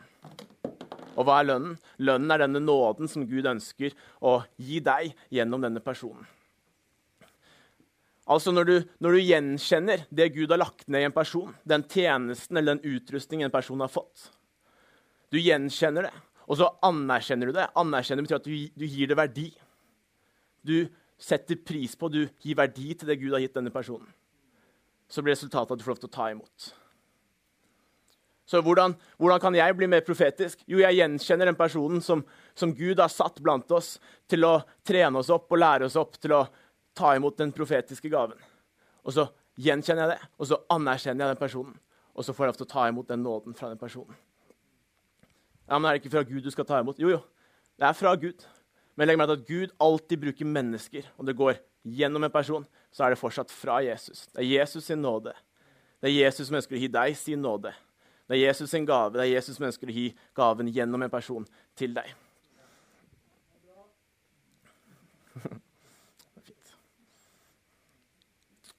Og 1.17 1.25
hva 1.25 1.41
er 1.41 1.49
lønnen? 1.49 1.77
Lønnen 2.03 2.33
er 2.33 2.43
denne 2.43 2.61
nåden 2.61 3.09
som 3.09 3.25
Gud 3.29 3.47
ønsker 3.49 3.95
å 4.21 4.41
gi 4.61 4.83
deg 4.85 5.15
gjennom 5.33 5.63
denne 5.65 5.81
personen. 5.85 6.27
Altså 8.27 8.51
når 8.51 8.67
du, 8.67 8.77
når 8.99 9.15
du, 9.15 9.21
gjenkjenner 9.23 10.03
det 10.11 10.33
Gud 10.35 10.51
har 10.51 10.59
lagt 10.59 10.89
ned 10.91 11.05
i 11.05 11.07
en 11.07 11.15
person, 11.15 11.53
den 11.63 11.85
tjenesten 11.87 12.59
eller 12.59 12.75
den 12.75 12.97
utrustningen 12.97 13.47
en 13.47 13.55
person 13.55 13.85
har 13.85 13.93
fått 13.93 14.31
Du 15.31 15.39
gjenkjenner 15.39 16.09
det, 16.09 16.15
og 16.47 16.59
så 16.59 16.71
anerkjenner 16.87 17.51
du 17.51 17.57
det. 17.57 17.67
Anerkjenner 17.79 18.27
betyr 18.27 18.39
at 18.39 18.47
du, 18.47 18.55
du 18.79 18.87
gir 18.87 19.11
det 19.11 19.19
verdi. 19.19 19.47
Du 20.63 20.77
setter 21.19 21.59
pris 21.59 21.95
på, 21.99 22.11
du 22.11 22.27
gir 22.43 22.59
verdi 22.59 22.93
til 22.95 23.11
det 23.11 23.19
Gud 23.21 23.35
har 23.35 23.43
gitt 23.43 23.57
denne 23.57 23.75
personen. 23.75 24.09
Så 25.11 25.23
blir 25.23 25.35
resultatet 25.35 25.75
at 25.75 25.81
du 25.81 25.87
får 25.87 25.97
lov 25.97 26.03
til 26.03 26.11
å 26.11 26.17
ta 26.17 26.29
imot. 26.31 26.69
Så 28.47 28.61
hvordan, 28.63 28.95
hvordan, 29.19 29.41
kan 29.43 29.57
jeg 29.59 29.75
bli 29.75 29.89
mer 29.91 30.05
profetisk? 30.07 30.61
Jo, 30.71 30.79
jeg 30.79 31.01
gjenkjenner 31.01 31.51
den 31.51 31.59
personen 31.59 32.03
som, 32.03 32.23
som 32.55 32.75
Gud 32.75 33.03
har 33.03 33.11
satt 33.11 33.41
blant 33.43 33.71
oss 33.75 33.97
til 34.31 34.47
å 34.47 34.61
trene 34.87 35.19
oss 35.19 35.33
opp 35.35 35.51
og 35.51 35.59
lære 35.59 35.89
oss 35.89 35.99
opp 35.99 36.15
til 36.23 36.37
å 36.37 36.45
ta 36.97 37.13
imot 37.17 37.39
den 37.39 37.53
profetiske 37.55 38.11
gaven. 38.13 38.39
Og 39.07 39.15
så 39.15 39.27
gjenkjenner 39.61 40.07
jeg 40.07 40.17
det, 40.17 40.31
og 40.39 40.51
så 40.51 40.61
anerkjenner 40.73 41.27
jeg 41.27 41.37
den 41.37 41.41
personen. 41.41 41.77
Og 42.17 42.25
så 42.25 42.33
får 42.33 42.45
jeg 42.45 42.53
lov 42.53 42.59
til 42.61 42.67
å 42.67 42.73
ta 42.73 42.89
imot 42.89 43.09
den 43.13 43.23
nåden 43.25 43.57
fra 43.57 43.69
den 43.71 43.81
personen. 43.81 44.17
Ja, 45.67 45.79
Men 45.79 45.91
er 45.91 45.97
det 45.97 46.05
ikke 46.05 46.15
fra 46.17 46.27
Gud 46.27 46.43
du 46.43 46.51
skal 46.51 46.67
ta 46.67 46.81
imot? 46.81 46.99
Jo, 46.99 47.11
jo, 47.11 47.21
det 47.77 47.89
er 47.89 47.97
fra 47.97 48.15
Gud. 48.17 48.47
Men 48.97 49.09
legg 49.09 49.19
meg 49.21 49.29
til 49.29 49.37
at 49.37 49.49
Gud 49.49 49.75
alltid 49.83 50.23
bruker 50.23 50.49
mennesker. 50.49 51.09
Om 51.19 51.27
det 51.29 51.37
går 51.37 51.59
gjennom 51.85 52.25
en 52.25 52.33
person, 52.33 52.67
så 52.91 53.05
er 53.05 53.13
det 53.13 53.21
fortsatt 53.21 53.51
fra 53.53 53.81
Jesus. 53.85 54.27
Det 54.33 54.41
er 54.41 54.49
Jesus 54.63 54.85
sin 54.89 55.03
nåde. 55.03 55.35
Det 56.01 56.09
er 56.09 56.17
Jesus 56.17 56.49
som 56.49 56.57
ønsker 56.57 56.77
å 56.77 56.81
gi 56.81 56.89
deg 56.93 57.17
sin 57.19 57.43
nåde. 57.43 57.73
Det 58.27 58.37
er 58.39 58.49
Jesus 58.49 58.71
sin 58.71 58.87
gave. 58.87 59.13
Det 59.19 59.27
er 59.27 59.35
Jesus 59.35 59.57
som 59.59 59.67
ønsker 59.69 59.91
å 59.91 59.97
gi 59.97 60.09
gaven 60.37 60.73
gjennom 60.73 61.03
en 61.03 61.13
person 61.13 61.47
til 61.77 61.95
deg. 61.97 62.15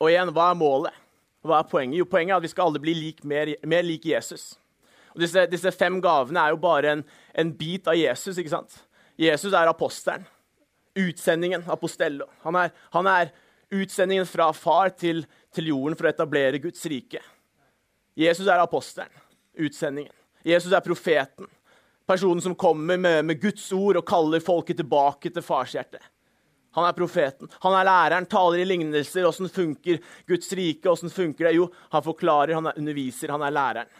Og 0.02 0.12
igjen, 0.12 0.32
hva 0.34 0.52
er 0.52 0.60
målet? 0.60 1.04
Hva 1.48 1.62
er 1.62 1.70
poenget? 1.70 2.00
Jo, 2.02 2.08
poenget 2.10 2.36
er 2.36 2.42
at 2.42 2.46
vi 2.46 2.52
skal 2.52 2.70
alle 2.70 2.82
bli 2.82 2.94
lik, 2.98 3.24
mer, 3.26 3.50
mer 3.66 3.86
lik 3.86 4.06
Jesus. 4.10 4.52
Og 5.16 5.24
disse, 5.24 5.48
disse, 5.50 5.74
fem 5.74 5.98
gavene 6.04 6.44
er 6.44 6.54
jo 6.54 6.60
bare 6.62 6.94
en, 6.94 7.04
en, 7.34 7.54
bit 7.58 7.88
av 7.90 7.98
Jesus. 7.98 8.38
ikke 8.38 8.54
sant? 8.54 8.76
Jesus 9.18 9.54
er 9.54 9.70
apostelen. 9.70 10.28
Utsendingen, 10.98 11.66
apostello. 11.70 12.28
Han 12.46 12.58
er, 12.58 12.72
han 12.94 13.10
er 13.10 13.32
utsendingen 13.74 14.26
fra 14.30 14.52
far 14.54 14.94
til, 14.98 15.24
til, 15.54 15.72
jorden 15.74 15.98
for 15.98 16.08
å 16.08 16.12
etablere 16.12 16.62
Guds 16.62 16.86
rike. 16.90 17.22
Jesus 18.18 18.46
er 18.46 18.62
apostelen. 18.62 19.14
Utsendingen. 19.58 20.14
Jesus 20.46 20.74
er 20.74 20.86
profeten. 20.86 21.50
Personen 22.08 22.42
som 22.42 22.56
kommer 22.56 22.98
med, 22.98 23.26
med 23.26 23.42
Guds 23.42 23.66
ord 23.76 24.00
og 24.00 24.08
kaller 24.08 24.42
folket 24.42 24.80
tilbake 24.80 25.34
til 25.34 25.46
farshjertet. 25.46 26.02
Han 26.75 26.86
er 26.86 26.95
profeten. 26.97 27.49
Han 27.63 27.73
er 27.73 27.88
læreren, 27.88 28.27
taler 28.30 28.62
i 28.62 28.65
lignelser. 28.67 29.25
Åssen 29.25 29.49
funker 29.49 30.01
Guds 30.27 30.51
rike? 30.58 30.89
Hvordan 30.89 31.13
funker 31.13 31.47
det? 31.47 31.56
Jo, 31.58 31.69
han 31.93 32.06
forklarer, 32.06 32.53
han 32.58 32.73
underviser, 32.73 33.34
han 33.34 33.45
er 33.45 33.56
læreren. 33.56 33.95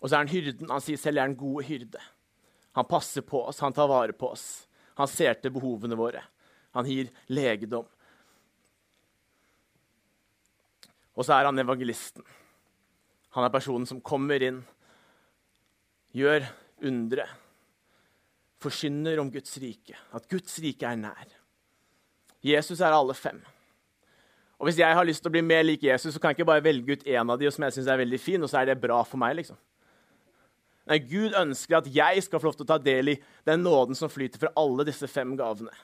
Og 0.00 0.08
så 0.08 0.14
er 0.14 0.24
han 0.24 0.32
hyrden. 0.32 0.70
Han 0.70 0.82
sier 0.82 1.00
selv 1.00 1.20
er 1.20 1.28
den 1.28 1.38
gode 1.38 1.66
hyrde. 1.68 2.02
Han 2.78 2.86
passer 2.86 3.24
på 3.26 3.42
oss, 3.50 3.62
han 3.64 3.74
tar 3.74 3.90
vare 3.90 4.14
på 4.14 4.32
oss. 4.32 4.48
Han 4.98 5.10
ser 5.10 5.38
til 5.38 5.54
behovene 5.54 5.98
våre. 5.98 6.22
Han 6.76 6.86
gir 6.86 7.10
legedom. 7.30 7.86
Og 11.18 11.26
så 11.26 11.34
er 11.34 11.48
han 11.48 11.58
evangelisten. 11.58 12.22
Han 13.34 13.46
er 13.46 13.54
personen 13.54 13.86
som 13.86 14.02
kommer 14.02 14.42
inn, 14.42 14.60
gjør 16.14 16.46
undre, 16.88 17.26
forkynner 18.62 19.18
om 19.22 19.30
Guds 19.30 19.58
rike, 19.62 19.98
at 20.14 20.30
Guds 20.30 20.56
rike 20.62 20.86
er 20.86 20.98
nær. 20.98 21.37
Jesus 22.44 22.80
er 22.80 22.94
alle 22.94 23.14
fem. 23.14 23.40
Og 24.58 24.66
Hvis 24.66 24.78
jeg 24.78 24.94
har 24.94 25.06
lyst 25.06 25.22
til 25.22 25.30
å 25.30 25.36
bli 25.36 25.42
mer 25.42 25.62
lik 25.62 25.84
Jesus, 25.86 26.14
så 26.14 26.20
kan 26.20 26.32
jeg 26.32 26.40
ikke 26.40 26.50
bare 26.50 26.64
velge 26.64 26.96
ut 26.98 27.06
en 27.06 27.30
av 27.30 27.38
de 27.38 27.50
som 27.50 27.64
jeg 27.64 27.76
synes 27.76 27.90
er 27.92 28.00
veldig 28.00 28.20
fin, 28.20 28.42
og 28.42 28.50
så 28.50 28.60
er 28.60 28.70
det 28.70 28.80
bra 28.82 29.02
for 29.06 29.20
meg. 29.20 29.36
liksom. 29.38 29.56
Nei, 30.88 30.98
Gud 31.04 31.36
ønsker 31.36 31.78
at 31.78 31.88
jeg 31.92 32.22
skal 32.24 32.40
få 32.40 32.48
lov 32.48 32.56
til 32.56 32.64
å 32.64 32.72
ta 32.72 32.78
del 32.80 33.12
i 33.12 33.18
den 33.46 33.62
nåden 33.62 33.94
som 33.94 34.10
flyter 34.10 34.40
fra 34.40 34.52
alle 34.56 34.86
disse 34.88 35.06
fem 35.06 35.36
gavene. 35.36 35.74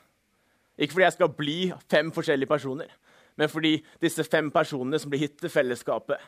Ikke 0.79 0.97
fordi 0.97 1.05
jeg 1.05 1.17
skal 1.19 1.35
bli 1.39 1.59
fem 1.93 2.11
forskjellige 2.15 2.51
personer, 2.51 2.89
men 3.39 3.51
fordi 3.53 3.77
disse 4.03 4.25
fem 4.27 4.49
personene 4.51 4.99
som 4.99 5.13
blir 5.13 5.27
hit 5.27 5.37
til 5.39 5.53
fellesskapet, 5.53 6.19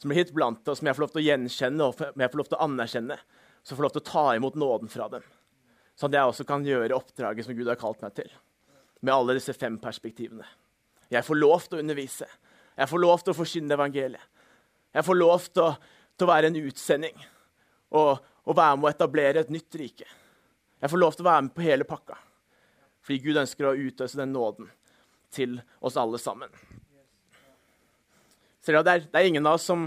som 0.00 0.08
blir 0.08 0.22
hit 0.22 0.32
blant 0.32 0.68
oss, 0.68 0.80
som 0.80 0.88
jeg 0.88 0.96
får 0.96 1.04
lov 1.04 1.12
til 1.12 1.20
å 1.20 1.26
gjenkjenne 1.26 1.84
og 1.88 2.00
jeg 2.00 2.32
får 2.32 2.40
lov 2.40 2.48
til 2.48 2.58
å 2.60 2.64
anerkjenne, 2.68 3.18
så 3.60 3.76
får 3.76 3.84
lov 3.84 3.96
til 3.96 4.04
å 4.04 4.08
ta 4.08 4.24
imot 4.38 4.56
nåden 4.56 4.92
fra 4.92 5.10
dem. 5.12 5.26
Sånn 5.98 6.14
at 6.14 6.16
jeg 6.16 6.32
også 6.32 6.46
kan 6.48 6.64
gjøre 6.64 6.96
oppdraget 6.96 7.44
som 7.44 7.58
Gud 7.58 7.68
har 7.68 7.80
kalt 7.80 8.00
meg 8.00 8.14
til. 8.16 8.30
Med 9.00 9.14
alle 9.14 9.36
disse 9.38 9.54
fem 9.56 9.78
perspektivene. 9.80 10.46
Jeg 11.10 11.24
får 11.26 11.38
lov 11.38 11.66
til 11.66 11.78
å 11.78 11.82
undervise. 11.82 12.26
Jeg 12.76 12.88
får 12.90 13.02
lov 13.02 13.22
til 13.24 13.32
å 13.32 13.38
forkynne 13.38 13.76
evangeliet. 13.76 14.26
Jeg 14.94 15.06
får 15.06 15.18
lov 15.18 15.46
til 15.50 15.62
å, 15.64 15.70
til 16.18 16.26
å 16.26 16.30
være 16.30 16.50
en 16.50 16.58
utsending 16.60 17.16
og, 17.94 18.18
og, 18.44 18.56
være 18.56 18.78
med 18.78 18.88
å 18.88 18.90
etablere 18.90 19.44
et 19.44 19.52
nytt 19.54 19.78
rike. 19.78 20.06
Jeg 20.80 20.90
får 20.90 21.00
lov 21.00 21.14
til 21.14 21.26
å 21.26 21.30
være 21.30 21.44
med 21.46 21.54
på 21.54 21.64
hele 21.64 21.86
pakka. 21.86 22.16
Fordi 23.06 23.20
Gud 23.22 23.40
ønsker 23.40 23.68
å 23.68 23.76
utøse 23.76 24.18
den 24.18 24.34
nåden 24.34 24.70
til 25.34 25.60
oss 25.78 25.98
alle 26.00 26.18
sammen. 26.20 26.50
Ser 28.60 28.76
dere, 28.76 28.84
det, 28.84 28.92
er, 28.92 29.06
det 29.12 29.20
er 29.20 29.30
ingen 29.30 29.46
av 29.46 29.56
oss 29.56 29.68
som, 29.70 29.86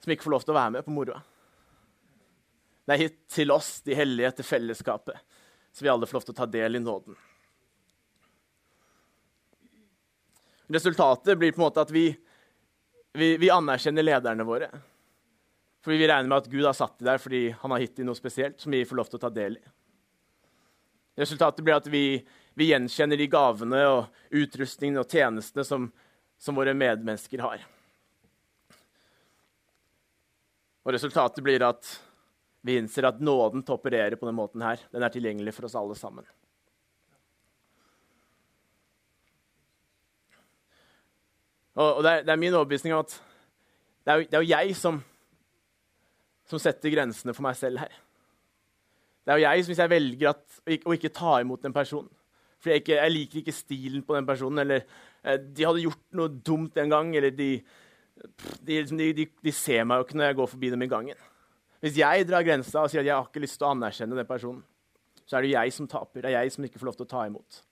som 0.00 0.14
ikke 0.14 0.24
får 0.28 0.36
lov 0.36 0.46
til 0.46 0.54
å 0.54 0.58
være 0.60 0.74
med 0.78 0.86
på 0.86 0.94
moroa. 0.94 1.20
Det 2.86 2.94
er 2.94 3.02
hit 3.04 3.18
til 3.30 3.52
oss, 3.54 3.76
de 3.86 3.94
hellige, 3.94 4.32
til 4.38 4.46
fellesskapet, 4.46 5.18
så 5.72 5.84
vi 5.84 5.90
alle 5.92 6.08
får 6.08 6.18
lov 6.18 6.24
til 6.26 6.34
å 6.34 6.40
ta 6.40 6.48
del 6.50 6.78
i 6.78 6.82
nåden. 6.82 7.18
Resultatet 10.72 11.38
blir 11.38 11.52
på 11.52 11.60
en 11.60 11.66
måte 11.66 11.82
at 11.84 11.90
vi, 11.92 12.06
vi, 13.12 13.36
vi 13.36 13.50
anerkjenner 13.52 14.06
lederne 14.06 14.46
våre. 14.48 14.70
Fordi 15.84 15.98
vi 15.98 16.08
regner 16.08 16.30
med 16.30 16.38
at 16.38 16.50
Gud 16.50 16.64
har 16.64 16.76
satt 16.78 16.98
dem 16.98 17.10
der 17.10 17.20
fordi 17.20 17.42
han 17.58 17.74
har 17.74 17.82
gitt 17.82 17.96
dem 17.98 18.08
noe 18.08 18.16
spesielt 18.16 18.60
som 18.62 18.72
vi 18.72 18.84
får 18.86 19.00
lov 19.00 19.10
til 19.10 19.18
å 19.18 19.24
ta 19.26 19.32
del 19.34 19.58
i. 19.58 19.64
Resultatet 21.20 21.64
blir 21.64 21.76
at 21.76 21.90
vi, 21.92 22.22
vi 22.56 22.70
gjenkjenner 22.70 23.20
de 23.20 23.28
gavene 23.28 23.82
og 23.90 24.38
utrustningene 24.38 25.02
og 25.02 25.12
tjenestene 25.12 25.64
som, 25.66 25.90
som, 26.40 26.56
våre 26.56 26.72
medmennesker 26.72 27.42
har. 27.44 27.66
Og 30.82 30.94
resultatet 30.96 31.44
blir 31.44 31.66
at 31.66 31.90
vi 32.64 32.78
innser 32.78 33.10
at 33.10 33.20
nåden 33.20 33.60
til 33.60 33.74
å 33.74 33.80
operere 33.82 34.16
på 34.16 34.24
denne 34.24 34.38
måten 34.38 34.64
her, 34.64 34.80
den 34.94 35.04
er 35.04 35.12
tilgjengelig 35.12 35.52
for 35.58 35.68
oss 35.68 35.76
alle 35.76 35.98
sammen. 35.98 36.24
Og, 41.74 42.02
det, 42.04 42.10
er, 42.10 42.24
det, 42.26 42.32
er, 42.32 42.40
min 42.40 42.54
overbevisning 42.54 42.94
at 42.96 43.14
det 44.04 44.12
er, 44.12 44.16
jo, 44.18 44.26
det 44.28 44.36
er 44.36 44.42
jo 44.42 44.50
jeg 44.50 44.76
som, 44.76 44.98
som, 46.48 46.60
setter 46.60 46.92
grensene 46.92 47.34
for 47.36 47.46
meg 47.46 47.56
selv 47.56 47.80
her. 47.80 47.94
Det 49.22 49.32
er 49.32 49.38
jo 49.38 49.46
jeg 49.46 49.62
som 49.62 49.72
hvis 49.72 49.82
jeg 49.84 49.92
velger 49.92 50.32
at, 50.32 50.42
å 50.82 50.96
ikke 50.96 51.14
ta 51.14 51.36
imot 51.40 51.64
en 51.68 51.74
person 51.76 52.08
For 52.58 52.72
jeg, 52.74 52.82
jeg, 52.90 53.12
liker 53.14 53.40
ikke 53.40 53.54
stilen 53.54 54.02
på 54.06 54.16
den 54.16 54.26
personen, 54.26 54.64
eller 54.64 54.82
eh, 55.22 55.38
de 55.38 55.66
hadde 55.66 55.84
gjort 55.84 56.02
noe 56.18 56.34
dumt 56.44 56.76
en 56.82 56.92
gang, 56.92 57.14
eller 57.16 57.32
de, 57.34 57.50
de, 58.60 58.76
liksom, 58.76 59.00
de, 59.00 59.26
de 59.26 59.54
ser 59.54 59.86
meg 59.86 60.00
jo 60.00 60.08
ikke 60.08 60.18
når 60.18 60.28
jeg 60.28 60.40
går 60.42 60.52
forbi 60.56 60.74
dem 60.74 60.84
i 60.84 60.90
gangen. 60.90 61.28
Hvis 61.82 61.98
jeg 61.98 62.28
drar 62.28 62.44
grensa 62.46 62.84
og 62.84 62.92
sier 62.92 63.02
at 63.02 63.08
jeg 63.08 63.16
har 63.16 63.26
ikke 63.26 63.42
lyst 63.42 63.58
til 63.58 63.66
å 63.66 63.72
anerkjenne 63.74 64.18
den 64.18 64.28
personen, 64.28 64.62
så 65.26 65.38
er 65.38 65.42
det 65.42 65.50
jo 65.50 65.56
jeg 65.56 65.74
som 65.74 65.88
taper. 65.90 66.22
Det 66.22 66.30
er 66.30 66.42
jeg 66.42 66.54
som 66.54 66.66
ikke 66.66 66.82
får 66.82 66.90
lov 66.90 66.98
til 66.98 67.08
å 67.08 67.10
ta 67.10 67.24
imot. 67.26 67.62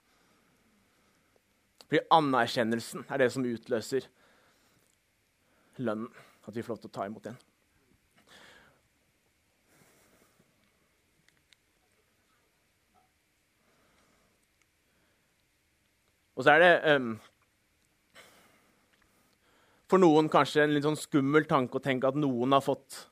Fordi 1.91 2.07
anerkjennelsen 2.15 3.03
er 3.11 3.19
det 3.19 3.33
som 3.35 3.47
utløser 3.47 4.05
lønnen. 5.83 6.07
At 6.47 6.55
vi 6.55 6.63
får 6.63 6.77
lov 6.77 6.85
til 6.85 6.91
å 6.91 6.95
ta 6.95 7.07
imot 7.09 7.25
den. 7.27 7.39
Og 16.39 16.47
så 16.47 16.55
er 16.55 16.63
det 16.63 16.95
um, 16.95 17.11
for 19.91 20.01
noen 20.01 20.31
kanskje 20.33 20.63
en 20.63 20.73
litt 20.73 20.87
sånn 20.87 20.97
skummel 20.97 21.45
tanke 21.51 21.77
å 21.77 21.85
tenke 21.85 22.09
at 22.09 22.17
noen 22.17 22.55
har 22.55 22.63
fått 22.65 23.03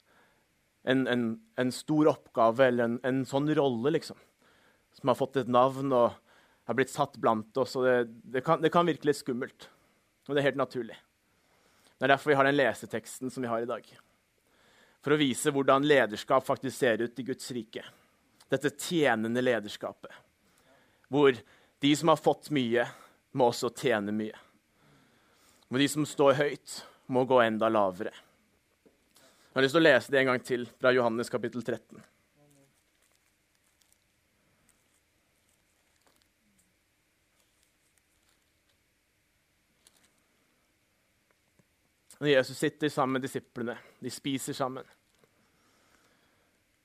en, 0.88 1.02
en, 1.10 1.26
en 1.58 1.74
stor 1.74 2.14
oppgave 2.14 2.70
eller 2.70 2.86
en, 2.86 2.96
en 3.04 3.20
sånn 3.28 3.50
rolle, 3.58 3.92
liksom. 3.98 4.16
Som 4.94 5.10
har 5.10 5.18
fått 5.18 5.42
et 5.42 5.50
navn 5.50 5.90
og 5.92 6.14
har 6.68 6.74
blitt 6.74 6.90
satt 6.90 7.16
blant 7.16 7.56
oss. 7.56 7.76
og 7.76 7.84
det, 7.84 8.04
det, 8.22 8.40
kan, 8.44 8.60
det, 8.60 8.68
kan, 8.68 8.84
virke 8.84 9.08
litt 9.08 9.16
skummelt. 9.16 9.70
Og 10.28 10.34
det 10.34 10.42
er 10.42 10.50
helt 10.50 10.60
naturlig. 10.60 10.98
Det 11.96 12.04
er 12.04 12.12
derfor 12.12 12.28
vi 12.28 12.36
har 12.36 12.44
den 12.44 12.58
leseteksten 12.58 13.32
som 13.32 13.42
vi 13.42 13.48
har 13.48 13.64
i 13.64 13.68
dag. 13.70 13.86
For 15.00 15.14
å 15.14 15.18
vise 15.18 15.48
hvordan 15.54 15.86
lederskap 15.88 16.44
faktisk 16.44 16.76
ser 16.76 17.00
ut 17.00 17.22
i 17.22 17.24
Guds 17.30 17.48
rike. 17.56 17.86
Dette 18.52 18.74
tjenende 18.76 19.40
lederskapet. 19.40 20.12
Hvor 21.08 21.32
de 21.80 21.94
som 21.96 22.12
har 22.12 22.20
fått 22.20 22.52
mye, 22.52 22.84
må 23.32 23.48
også 23.48 23.72
tjene 23.72 24.12
mye. 24.12 24.36
Hvor 25.72 25.80
de 25.80 25.88
som 25.88 26.04
står 26.04 26.36
høyt, 26.36 26.78
må 27.08 27.24
gå 27.24 27.40
enda 27.46 27.72
lavere. 27.72 28.12
Jeg 29.22 29.56
har 29.56 29.64
lyst 29.64 29.78
til 29.78 29.86
å 29.86 29.88
lese 29.88 30.12
det 30.12 30.20
en 30.20 30.32
gang 30.34 30.44
til 30.44 30.68
fra 30.76 30.92
Johannes 30.92 31.32
kapittel 31.32 31.64
13. 31.64 32.04
Når 42.18 42.28
Jesus 42.28 42.58
sitter 42.58 42.88
sammen 42.88 43.12
med 43.12 43.22
disiplene, 43.22 43.76
de 44.00 44.10
spiser 44.10 44.56
sammen, 44.56 44.84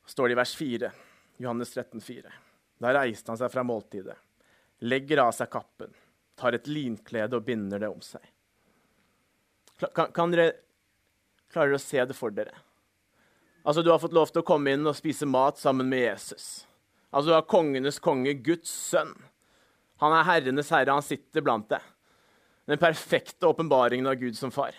står 0.06 0.30
det 0.30 0.36
i 0.36 0.38
vers 0.38 0.56
4, 0.56 0.92
Johannes 1.42 1.74
13, 1.74 2.02
4. 2.02 2.34
Da 2.84 2.92
reiste 2.94 3.32
han 3.32 3.40
seg 3.40 3.50
fra 3.54 3.64
måltidet, 3.66 4.18
legger 4.86 5.24
av 5.24 5.32
seg 5.34 5.50
kappen, 5.54 5.90
tar 6.38 6.54
et 6.54 6.70
linklede 6.70 7.40
og 7.40 7.48
binder 7.48 7.82
det 7.82 7.90
om 7.90 8.04
seg. 8.04 8.22
Kan, 9.94 10.14
kan 10.14 10.34
dere 10.34 10.52
Klarer 11.54 11.76
å 11.78 11.82
se 11.82 12.02
det 12.02 12.16
for 12.18 12.34
dere? 12.34 12.56
Altså, 13.62 13.84
Du 13.86 13.92
har 13.92 14.00
fått 14.02 14.16
lov 14.18 14.32
til 14.32 14.42
å 14.42 14.48
komme 14.48 14.72
inn 14.74 14.88
og 14.90 14.96
spise 14.98 15.28
mat 15.30 15.60
sammen 15.62 15.86
med 15.86 16.02
Jesus. 16.02 16.66
Altså, 17.12 17.30
Du 17.30 17.36
har 17.36 17.46
kongenes 17.46 18.00
konge, 18.02 18.34
Guds 18.34 18.72
sønn. 18.74 19.14
Han 20.02 20.16
er 20.18 20.26
herrenes 20.26 20.72
herre, 20.74 20.96
han 20.98 21.06
sitter 21.06 21.46
blant 21.46 21.70
deg. 21.70 21.86
Den 22.66 22.82
perfekte 22.82 23.46
åpenbaringen 23.46 24.10
av 24.10 24.18
Gud 24.18 24.34
som 24.40 24.50
far 24.50 24.74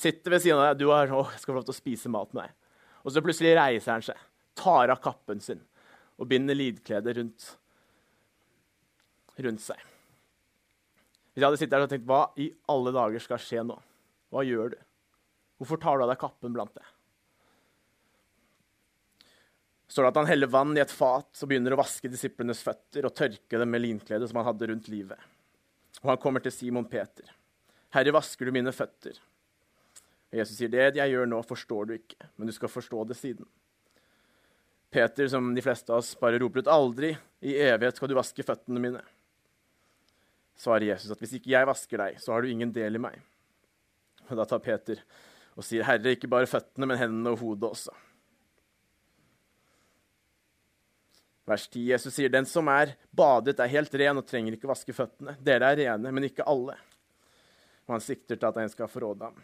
sitter 0.00 0.34
ved 0.34 0.44
siden 0.44 0.60
av 0.60 0.70
deg, 0.70 0.80
du 0.80 0.92
har, 0.92 1.12
å, 1.14 1.24
jeg 1.32 1.42
skal 1.42 1.52
få 1.52 1.58
lov 1.58 1.66
til 1.68 1.76
å 1.76 1.80
spise 1.80 2.12
mat 2.12 2.32
med 2.34 2.48
deg. 2.48 2.76
Og 3.04 3.14
så 3.14 3.22
plutselig 3.24 3.56
reiser 3.56 3.94
han 3.94 4.04
seg, 4.04 4.26
tar 4.58 4.92
av 4.92 5.00
kappen 5.04 5.40
sin 5.44 5.62
og 6.20 6.28
binder 6.28 6.56
lidkledet 6.56 7.14
rundt, 7.16 7.46
rundt 9.40 9.62
seg. 9.64 9.84
Hvis 11.30 11.40
jeg 11.40 11.46
hadde 11.46 11.60
sittet 11.60 11.76
der 11.76 11.86
og 11.86 11.92
tenkt 11.92 12.08
hva 12.10 12.24
i 12.42 12.50
alle 12.68 12.92
dager 12.92 13.24
skal 13.24 13.40
skje 13.40 13.64
nå? 13.64 13.76
Hva 14.30 14.44
gjør 14.44 14.74
du? 14.74 14.80
Hvorfor 15.60 15.80
tar 15.80 15.96
du 15.96 16.04
av 16.04 16.10
deg 16.12 16.20
kappen 16.20 16.52
blant 16.56 16.74
det? 16.76 16.84
står 19.90 20.06
det 20.06 20.10
at 20.12 20.20
han 20.20 20.30
heller 20.30 20.50
vann 20.50 20.76
i 20.76 20.82
et 20.82 20.92
fat 20.92 21.42
og 21.42 21.50
begynner 21.50 21.74
å 21.74 21.80
vaske 21.80 22.10
disiplenes 22.10 22.62
føtter 22.62 23.06
og 23.06 23.14
tørke 23.16 23.58
dem 23.58 23.72
med 23.74 23.82
linkledet 23.82 24.28
som 24.30 24.38
han 24.38 24.46
hadde 24.46 24.68
rundt 24.70 24.90
livet. 24.92 25.18
Og 26.04 26.12
han 26.12 26.20
kommer 26.22 26.42
til 26.44 26.54
Simon 26.54 26.86
Peter. 26.86 27.32
Herre, 27.90 28.14
vasker 28.14 28.46
du 28.46 28.54
mine 28.54 28.72
føtter? 28.74 29.18
Og 30.30 30.38
Jesus 30.38 30.56
sier, 30.56 30.68
'Det 30.68 30.96
jeg 30.96 31.10
gjør 31.10 31.26
nå, 31.26 31.42
forstår 31.42 31.86
du 31.86 31.92
ikke, 31.94 32.28
men 32.36 32.46
du 32.46 32.52
skal 32.52 32.68
forstå 32.68 33.04
det 33.08 33.16
siden'. 33.16 33.46
Peter, 34.90 35.28
som 35.28 35.54
de 35.54 35.62
fleste 35.62 35.90
av 35.92 35.98
oss 35.98 36.14
bare 36.14 36.38
roper 36.38 36.60
ut 36.60 36.70
'aldri 36.70 37.16
i 37.42 37.54
evighet 37.54 37.96
skal 37.96 38.08
du 38.08 38.14
vaske 38.14 38.42
føttene 38.42 38.80
mine', 38.80 39.02
svarer 40.56 40.90
Jesus 40.90 41.10
at 41.10 41.18
'hvis 41.18 41.34
ikke 41.38 41.50
jeg 41.50 41.66
vasker 41.66 41.96
deg, 41.96 42.20
så 42.20 42.32
har 42.32 42.42
du 42.42 42.48
ingen 42.48 42.72
del 42.72 42.94
i 42.94 42.98
meg'. 42.98 43.20
Og 44.30 44.36
Da 44.36 44.44
tar 44.44 44.58
Peter 44.58 45.02
og 45.56 45.64
sier, 45.64 45.82
'Herre, 45.82 46.14
ikke 46.14 46.28
bare 46.30 46.46
føttene, 46.46 46.86
men 46.86 46.98
hendene 46.98 47.30
og 47.30 47.38
hodet 47.38 47.70
også'. 47.70 47.96
Vers 51.46 51.66
10. 51.66 51.90
Jesus 51.90 52.14
sier, 52.14 52.28
'Den 52.28 52.46
som 52.46 52.68
er 52.68 52.94
badet, 53.12 53.58
er 53.58 53.66
helt 53.66 53.94
ren 53.94 54.18
og 54.18 54.26
trenger 54.26 54.52
ikke 54.52 54.68
vaske 54.68 54.92
føttene.' 54.92 55.36
'Dere 55.42 55.72
er 55.72 55.76
rene, 55.76 56.12
men 56.12 56.24
ikke 56.24 56.46
alle.' 56.46 56.78
Og 57.88 57.94
han 57.94 58.00
sikter 58.00 58.36
til 58.36 58.46
at 58.46 58.56
en 58.56 58.68
skal 58.68 58.86
forråde 58.86 59.24
ham. 59.24 59.34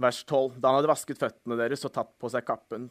Vers 0.00 0.22
12. 0.24 0.56
Da 0.56 0.70
han 0.70 0.80
hadde 0.80 0.90
vasket 0.90 1.20
føttene 1.20 1.58
deres 1.60 1.84
og 1.86 1.92
tatt 1.94 2.12
på 2.20 2.30
seg 2.32 2.46
kappen, 2.46 2.88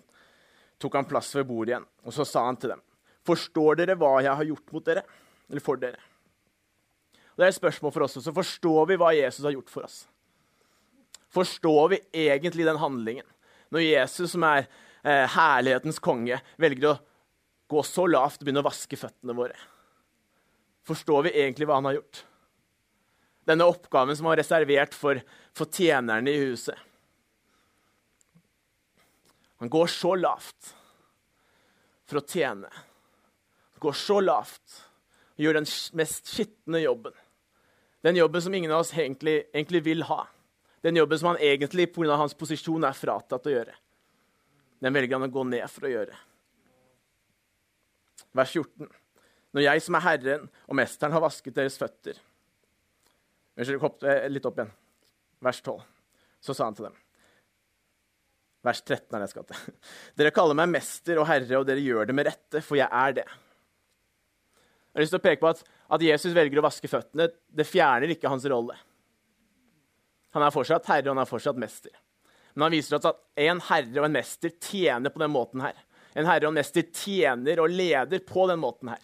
tok 0.81 0.97
han 0.97 1.09
plass 1.09 1.33
ved 1.37 1.47
bordet 1.49 1.75
igjen, 1.75 1.89
og 2.05 2.15
så 2.15 2.25
sa 2.27 2.45
han 2.47 2.59
til 2.59 2.75
dem, 2.75 2.85
Forstår 3.21 3.77
dere 3.77 3.93
hva 4.01 4.15
jeg 4.25 4.33
har 4.33 4.47
gjort 4.49 4.71
mot 4.73 4.85
dere? 4.85 5.03
Eller 5.51 5.61
for 5.61 5.77
dere? 5.77 5.99
Og 7.13 7.37
Det 7.37 7.45
er 7.45 7.51
et 7.51 7.59
spørsmål 7.59 7.93
for 7.93 8.05
oss 8.07 8.17
også. 8.17 8.33
Forstår 8.33 8.87
vi 8.89 8.97
hva 8.97 9.11
Jesus 9.13 9.45
har 9.45 9.53
gjort 9.53 9.69
for 9.69 9.85
oss? 9.85 9.99
Forstår 11.31 11.93
vi 11.93 12.01
egentlig 12.25 12.65
den 12.65 12.81
handlingen? 12.81 13.27
Når 13.71 13.85
Jesus, 13.85 14.33
som 14.33 14.43
er 14.43 14.65
eh, 14.65 15.27
herlighetens 15.31 16.01
konge, 16.03 16.41
velger 16.59 16.89
å 16.89 16.97
gå 17.71 17.83
så 17.87 18.07
lavt 18.09 18.41
og 18.41 18.49
begynne 18.49 18.63
å 18.65 18.67
vaske 18.67 18.99
føttene 18.99 19.37
våre? 19.37 19.55
Forstår 20.89 21.29
vi 21.29 21.35
egentlig 21.43 21.69
hva 21.69 21.77
han 21.77 21.87
har 21.91 21.99
gjort? 22.01 22.23
Denne 23.47 23.69
oppgaven 23.69 24.17
som 24.17 24.27
var 24.27 24.41
reservert 24.41 24.97
for, 24.97 25.21
for 25.55 25.69
tjenerne 25.71 26.33
i 26.33 26.41
huset. 26.49 26.75
Han 29.61 29.69
går 29.69 29.87
så 29.87 30.15
lavt 30.17 30.71
for 32.09 32.17
å 32.17 32.23
tjene. 32.25 32.69
Han 33.75 33.83
går 33.83 33.93
så 33.93 34.15
lavt 34.23 34.77
og 35.35 35.43
gjør 35.45 35.59
den 35.59 35.67
mest 35.99 36.31
skitne 36.33 36.81
jobben. 36.81 37.13
Den 38.01 38.17
jobben 38.17 38.41
som 38.41 38.55
ingen 38.57 38.73
av 38.73 38.81
oss 38.81 38.93
egentlig, 38.95 39.35
egentlig 39.53 39.83
vil 39.85 40.01
ha. 40.09 40.23
Den 40.81 40.97
jobben 40.97 41.21
som 41.21 41.29
han 41.29 41.37
egentlig 41.45 41.91
pga. 41.93 42.17
hans 42.17 42.33
posisjon 42.33 42.89
er 42.89 42.97
fratatt 42.97 43.45
å 43.45 43.53
gjøre. 43.53 43.75
Den 44.81 44.97
velger 44.97 45.19
han 45.19 45.27
å 45.29 45.35
gå 45.37 45.45
ned 45.45 45.69
for 45.69 45.85
å 45.85 45.93
gjøre. 45.93 46.17
Vers 48.33 48.57
14. 48.57 48.89
Når 49.53 49.67
jeg 49.67 49.85
som 49.85 49.99
er 49.99 50.05
Herren 50.07 50.49
og 50.65 50.79
Mesteren 50.81 51.13
har 51.13 51.21
vasket 51.21 51.53
deres 51.53 51.77
føtter 51.77 52.17
Unnskyld, 53.59 53.81
hopp 53.83 54.01
litt 54.31 54.45
opp 54.49 54.57
igjen. 54.57 54.73
Vers 55.43 55.61
12. 55.61 55.79
Så 56.41 56.57
sa 56.57 56.65
han 56.65 56.81
til 56.81 56.89
dem 56.89 56.97
Vers 58.65 58.81
13 58.83 59.07
er 59.09 59.17
det 59.17 59.25
jeg 59.25 59.33
skal 59.33 59.47
til. 59.49 59.77
Dere 60.21 60.33
kaller 60.35 60.57
meg 60.57 60.69
mester 60.75 61.21
og 61.21 61.27
herre, 61.29 61.57
og 61.57 61.65
dere 61.65 61.81
gjør 61.81 62.09
det 62.09 62.15
med 62.17 62.29
rette, 62.29 62.61
for 62.65 62.77
jeg 62.77 62.87
er 62.87 63.17
det. 63.17 63.25
Jeg 64.91 64.99
har 64.99 65.05
lyst 65.05 65.15
til 65.15 65.21
å 65.21 65.23
peke 65.23 65.41
på 65.41 65.49
at, 65.49 65.63
at 65.97 66.03
Jesus 66.05 66.35
velger 66.35 66.59
å 66.59 66.65
vaske 66.67 66.89
føttene. 66.91 67.29
Det 67.47 67.65
fjerner 67.65 68.13
ikke 68.13 68.29
hans 68.29 68.45
rolle. 68.51 68.75
Han 70.35 70.45
er 70.45 70.53
fortsatt 70.53 70.87
herre, 70.91 71.07
og 71.07 71.15
han 71.15 71.23
er 71.23 71.29
fortsatt 71.29 71.59
mester. 71.59 71.93
Men 72.53 72.67
han 72.67 72.75
viser 72.75 72.97
oss 72.97 73.07
at 73.07 73.21
en 73.39 73.61
herre 73.69 74.01
og 74.01 74.07
en 74.07 74.17
mester 74.17 74.53
tjener 74.61 75.13
på 75.13 75.21
den 75.23 75.31
måten 75.31 75.63
her. 75.63 75.77
En 76.13 76.27
herre 76.27 76.47
og 76.47 76.51
en 76.51 76.59
mester 76.59 76.85
tjener 76.91 77.61
og 77.63 77.71
leder 77.71 78.21
på 78.27 78.45
den 78.51 78.59
måten 78.61 78.91
her. 78.91 79.01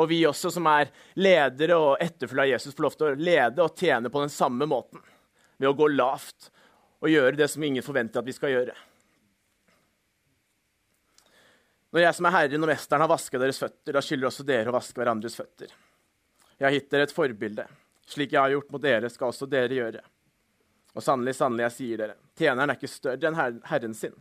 Og 0.00 0.08
vi 0.08 0.22
også 0.24 0.52
som 0.54 0.68
er 0.70 0.88
ledere 1.20 1.76
og 1.76 2.00
etterfølgere 2.00 2.46
av 2.46 2.52
Jesus, 2.54 2.74
får 2.76 2.86
lov 2.86 2.96
til 2.96 3.08
å 3.10 3.20
lede 3.20 3.64
og 3.64 3.76
tjene 3.76 4.12
på 4.12 4.22
den 4.22 4.32
samme 4.32 4.68
måten. 4.70 5.02
Ved 5.60 5.68
å 5.68 5.76
gå 5.76 5.90
lavt 5.92 6.48
og 7.00 7.08
gjøre 7.08 7.36
det 7.38 7.48
som 7.48 7.64
ingen 7.64 7.84
forventer 7.84 8.20
at 8.20 8.28
vi 8.28 8.36
skal 8.36 8.52
gjøre. 8.52 8.76
Når 11.90 12.04
jeg 12.04 12.16
som 12.16 12.28
er 12.28 12.34
Herren 12.36 12.62
og 12.62 12.70
Mesteren 12.70 13.02
har 13.02 13.10
vasket 13.10 13.42
deres 13.42 13.58
føtter, 13.58 13.96
da 13.96 14.02
skylder 14.04 14.28
også 14.28 14.46
dere 14.46 14.70
å 14.70 14.76
vaske 14.76 15.00
hverandres 15.00 15.36
føtter. 15.38 15.72
Jeg 16.60 16.66
har 16.66 16.74
gitt 16.76 16.90
dere 16.92 17.06
et 17.08 17.14
forbilde. 17.14 17.64
Slik 18.10 18.34
jeg 18.34 18.42
har 18.42 18.52
gjort 18.52 18.70
mot 18.70 18.82
dere, 18.82 19.10
skal 19.10 19.32
også 19.32 19.48
dere 19.50 19.74
gjøre. 19.74 20.02
Og 20.94 21.02
sannelig, 21.02 21.34
sannelig, 21.38 21.64
jeg 21.68 21.76
sier 21.76 22.02
dere, 22.02 22.18
tjeneren 22.38 22.72
er 22.72 22.78
ikke 22.78 22.90
større 22.90 23.30
enn 23.30 23.60
herren 23.70 23.94
sin, 23.94 24.14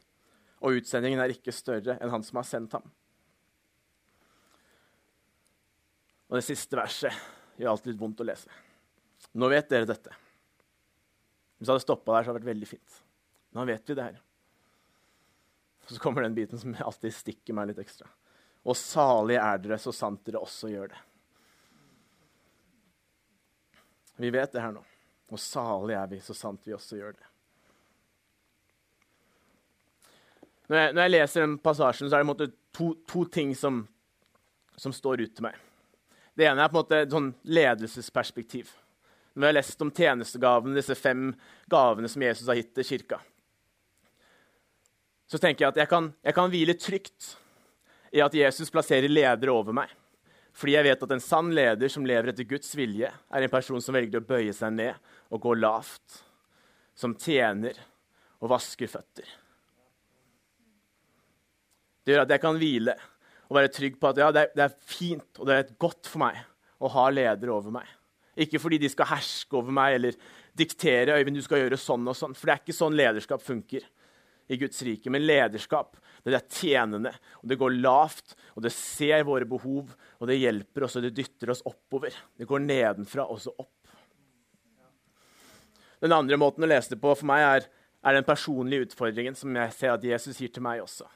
og 0.61 0.79
utsendingen 0.79 1.21
er 1.23 1.33
ikke 1.33 1.53
større 1.53 1.97
enn 1.97 2.13
han 2.13 2.25
som 2.25 2.41
har 2.41 2.47
sendt 2.47 2.77
ham. 2.77 2.85
Og 6.29 6.37
det 6.37 6.45
siste 6.45 6.77
verset 6.77 7.13
gjør 7.57 7.73
alltid 7.73 7.97
vondt 7.97 8.21
å 8.21 8.27
lese. 8.29 8.49
Nå 9.33 9.49
vet 9.49 9.69
dere 9.69 9.89
dette. 9.89 10.13
Hvis 11.59 11.67
jeg 11.67 11.75
hadde 11.75 11.83
stoppa 11.83 12.15
der, 12.15 12.23
så 12.23 12.31
hadde 12.31 12.39
det 12.39 12.45
vært 12.45 12.53
veldig 12.53 12.69
fint. 12.69 12.97
Nå 13.55 13.65
vet 13.67 13.91
vi 13.91 13.97
det 13.97 14.07
her. 14.07 14.17
Så 15.89 15.99
kommer 15.99 16.23
den 16.23 16.37
biten 16.37 16.59
som 16.61 16.75
alltid 16.85 17.13
stikker 17.13 17.55
meg 17.57 17.71
litt 17.71 17.81
ekstra. 17.83 18.07
Og 18.63 18.77
salige 18.77 19.41
er 19.43 19.61
dere, 19.63 19.79
så 19.81 19.91
sant 19.95 20.21
dere 20.27 20.41
også 20.43 20.69
gjør 20.71 20.91
det. 20.93 20.99
Vi 24.19 24.29
vet 24.35 24.51
det 24.51 24.61
her 24.61 24.73
nå. 24.75 24.83
Og 25.29 25.39
salige 25.39 25.99
er 25.99 26.09
vi, 26.11 26.19
så 26.23 26.35
sant 26.35 26.65
vi 26.67 26.75
også 26.75 26.99
gjør 26.99 27.15
det. 27.15 27.27
Når 30.69 30.77
jeg, 30.77 30.93
når 30.93 31.01
jeg 31.01 31.13
leser 31.15 31.45
den 31.45 31.55
passasjen, 31.63 32.09
så 32.11 32.19
er 32.19 32.27
det 32.37 32.51
to, 32.77 32.91
to 33.09 33.23
ting 33.25 33.55
som, 33.57 33.81
som, 34.77 34.93
står 34.93 35.23
ut 35.23 35.33
til 35.35 35.47
meg. 35.47 35.55
Det 36.37 36.45
ene 36.45 36.61
er 36.61 36.69
på 36.69 36.77
en 36.77 36.83
måte 36.83 36.99
et 37.01 37.15
sånn 37.15 37.31
ledelsesperspektiv. 37.49 38.69
Når 39.33 39.41
vi 39.41 39.49
har 39.49 39.57
lest 39.57 39.83
om 39.85 39.91
tjenestegavene, 39.93 40.77
disse 40.77 40.97
fem 40.97 41.29
gavene 41.69 42.09
som 42.11 42.23
Jesus 42.25 42.49
har 42.49 42.57
gitt 42.59 42.73
til 42.77 42.87
kirka, 42.87 43.19
så 45.29 45.37
tenker 45.37 45.65
jeg 45.65 45.75
at 45.75 45.83
jeg 45.83 45.89
kan, 45.91 46.09
jeg 46.25 46.35
kan 46.35 46.49
hvile 46.49 46.73
trygt 46.73 47.33
i 48.17 48.21
at 48.25 48.33
Jesus 48.33 48.71
plasserer 48.73 49.11
ledere 49.11 49.53
over 49.53 49.75
meg. 49.77 49.91
Fordi 50.57 50.73
jeg 50.73 50.87
vet 50.87 51.03
at 51.05 51.11
en 51.13 51.21
sann 51.21 51.51
leder 51.53 51.91
som 51.93 52.07
lever 52.07 52.31
etter 52.31 52.47
Guds 52.49 52.73
vilje, 52.75 53.11
er 53.11 53.45
en 53.45 53.53
person 53.53 53.83
som 53.83 53.95
velger 53.95 54.19
å 54.19 54.25
bøye 54.25 54.55
seg 54.55 54.73
ned 54.73 54.97
og 55.29 55.43
gå 55.43 55.53
lavt. 55.59 56.23
Som 56.97 57.13
tjener 57.15 57.77
og 58.41 58.49
vasker 58.51 58.89
føtter. 58.89 59.29
Det 62.03 62.15
gjør 62.15 62.25
at 62.25 62.33
jeg 62.33 62.41
kan 62.43 62.57
hvile 62.57 62.97
og 63.49 63.55
være 63.57 63.71
trygg 63.73 64.01
på 64.01 64.09
at 64.09 64.19
ja, 64.21 64.31
det, 64.33 64.41
er, 64.41 64.51
det 64.57 64.65
er 64.65 64.75
fint 64.89 65.39
og 65.39 65.47
det 65.49 65.55
er 65.55 65.71
godt 65.81 66.09
for 66.09 66.23
meg 66.25 66.41
å 66.79 66.91
ha 66.93 67.05
ledere 67.13 67.53
over 67.53 67.73
meg. 67.75 67.87
Ikke 68.39 68.61
fordi 68.61 68.79
de 68.81 68.89
skal 68.91 69.09
herske 69.11 69.57
over 69.59 69.73
meg 69.75 69.97
eller 69.97 70.19
diktere 70.57 71.17
Øyvind, 71.19 71.39
du 71.39 71.45
skal 71.45 71.63
gjøre 71.63 71.79
sånn 71.79 72.07
og 72.07 72.15
sånn. 72.17 72.35
For 72.37 72.49
det 72.49 72.55
er 72.55 72.61
ikke 72.63 72.77
sånn 72.77 72.97
lederskap 72.97 73.43
funker 73.43 73.87
i 74.49 74.57
Guds 74.57 74.81
rike. 74.87 75.11
Men 75.13 75.27
lederskap 75.27 75.97
det 76.23 76.35
er 76.35 76.45
tjenende, 76.51 77.11
og 77.39 77.49
det 77.49 77.57
går 77.59 77.77
lavt, 77.79 78.35
og 78.55 78.63
det 78.65 78.71
ser 78.75 79.23
våre 79.27 79.47
behov, 79.47 79.93
og 80.19 80.29
det 80.29 80.39
hjelper 80.39 80.85
oss, 80.85 80.97
og 80.99 81.05
det 81.05 81.13
dytter 81.15 81.53
oss 81.53 81.63
oppover. 81.67 82.15
Det 82.37 82.47
går 82.49 82.65
nedenfra 82.65 83.25
og 83.29 83.39
så 83.43 83.53
opp. 83.55 83.75
Den 85.99 86.15
andre 86.15 86.39
måten 86.39 86.63
å 86.63 86.69
lese 86.69 86.93
det 86.93 87.01
på 87.01 87.11
for 87.11 87.27
meg 87.27 87.43
er, 87.43 87.69
er 88.07 88.15
den 88.15 88.27
personlige 88.27 88.87
utfordringen 88.87 89.35
som 89.35 89.55
jeg 89.55 89.75
ser 89.75 89.95
at 89.95 90.05
Jesus 90.07 90.39
gir 90.39 90.51
til 90.55 90.63
meg 90.63 90.83
også. 90.83 91.07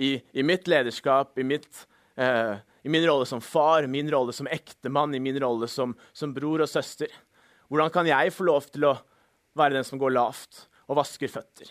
I, 0.00 0.14
i 0.32 0.44
mitt 0.46 0.68
lederskap, 0.70 1.34
i, 1.36 1.44
mitt, 1.44 1.82
eh, 2.16 2.60
i, 2.82 2.88
min 2.88 3.04
rolle 3.06 3.26
som 3.28 3.42
far, 3.44 3.86
min 3.86 4.10
rolle 4.10 4.32
som 4.36 4.48
ektemann, 4.50 5.14
i 5.14 5.20
min 5.20 5.38
rolle 5.40 5.68
som, 5.68 5.94
som 6.12 6.34
bror 6.34 6.64
og 6.64 6.70
søster. 6.70 7.12
Hvordan 7.70 7.92
kan 7.94 8.08
jeg 8.08 8.32
få 8.34 8.46
lov 8.48 8.66
til 8.72 8.88
å 8.88 8.96
være 9.58 9.78
den 9.78 9.86
som 9.86 10.00
går 10.00 10.14
lavt 10.16 10.66
og 10.88 10.98
vasker 10.98 11.30
føtter? 11.30 11.70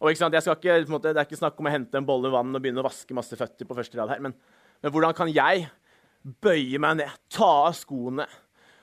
Og 0.00 0.14
ikke 0.14 0.30
ikke, 0.40 0.76
måte, 0.88 1.12
Det 1.12 1.20
er 1.20 1.26
ikke 1.28 1.40
snakk 1.42 1.58
om 1.60 1.68
å 1.68 1.74
hente 1.74 1.98
en 1.98 2.06
bolle 2.08 2.30
vann 2.32 2.54
og 2.54 2.62
begynne 2.62 2.80
å 2.80 2.86
vaske 2.86 3.16
masse 3.16 3.36
føtter 3.36 3.68
på 3.68 3.76
første 3.76 3.98
rad 4.00 4.08
her, 4.14 4.22
men, 4.24 4.32
men 4.80 4.92
hvordan 4.92 5.16
kan 5.16 5.28
jeg 5.28 5.66
bøye 6.40 6.80
meg 6.80 7.02
ned, 7.02 7.18
ta 7.32 7.50
av 7.66 7.76
skoene 7.76 8.24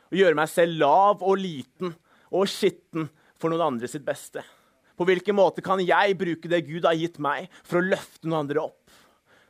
og 0.08 0.16
gjøre 0.16 0.38
meg 0.38 0.52
selv 0.52 0.78
lav 0.80 1.26
og 1.26 1.42
liten 1.42 1.96
og 2.30 2.46
skitten 2.52 3.10
for 3.38 3.50
noen 3.50 3.74
andre 3.74 3.90
sitt 3.90 4.06
beste? 4.06 4.46
På 4.98 5.06
hvilken 5.06 5.38
måte 5.38 5.62
kan 5.66 5.82
jeg 5.82 6.18
bruke 6.18 6.50
det 6.50 6.64
Gud 6.66 6.86
har 6.86 6.98
gitt 6.98 7.20
meg, 7.22 7.52
for 7.66 7.80
å 7.80 7.86
løfte 7.86 8.26
noen 8.26 8.44
andre 8.46 8.64
opp? 8.66 8.87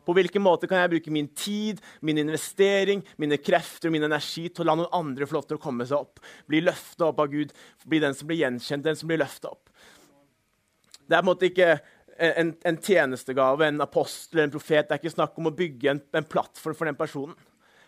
På 0.08 0.16
hvilken 0.16 0.40
måte 0.40 0.70
kan 0.72 0.80
jeg 0.80 0.94
bruke 0.94 1.12
min 1.12 1.28
tid, 1.36 1.82
min 2.00 2.22
investering, 2.22 3.02
mine 3.20 3.36
krefter 3.44 3.90
og 3.90 3.96
min 3.98 4.08
energi 4.08 4.46
til 4.48 4.64
å 4.64 4.70
la 4.70 4.78
noen 4.80 4.94
andre 4.96 5.28
få 5.28 5.36
lov 5.36 5.50
til 5.50 5.60
å 5.60 5.64
komme 5.66 5.84
seg 5.90 6.00
opp? 6.00 6.22
Bli 6.48 6.62
løfta 6.64 7.10
opp 7.10 7.20
av 7.20 7.34
Gud, 7.34 7.52
bli 7.84 8.00
den 8.00 8.16
som 8.16 8.30
blir 8.30 8.40
gjenkjent, 8.40 8.86
den 8.88 8.96
som 8.96 9.12
blir 9.12 9.20
løfta 9.20 9.52
opp. 9.52 9.68
Det 11.08 11.16
er 11.16 11.20
på 11.20 11.26
en 11.26 11.32
måte 11.34 11.50
ikke 11.50 11.70
en, 12.18 12.56
en, 12.64 12.80
tjenestegave, 12.84 13.68
en 13.68 13.84
apostel 13.84 14.40
eller 14.40 14.48
en 14.48 14.56
profet. 14.56 14.88
Det 14.88 14.96
er 14.96 15.04
ikke 15.04 15.16
snakk 15.18 15.38
om 15.40 15.52
å 15.52 15.56
bygge 15.60 15.92
en, 15.92 16.02
en 16.20 16.32
plattform 16.32 16.80
for 16.80 16.90
den 16.90 17.00
personen. 17.00 17.36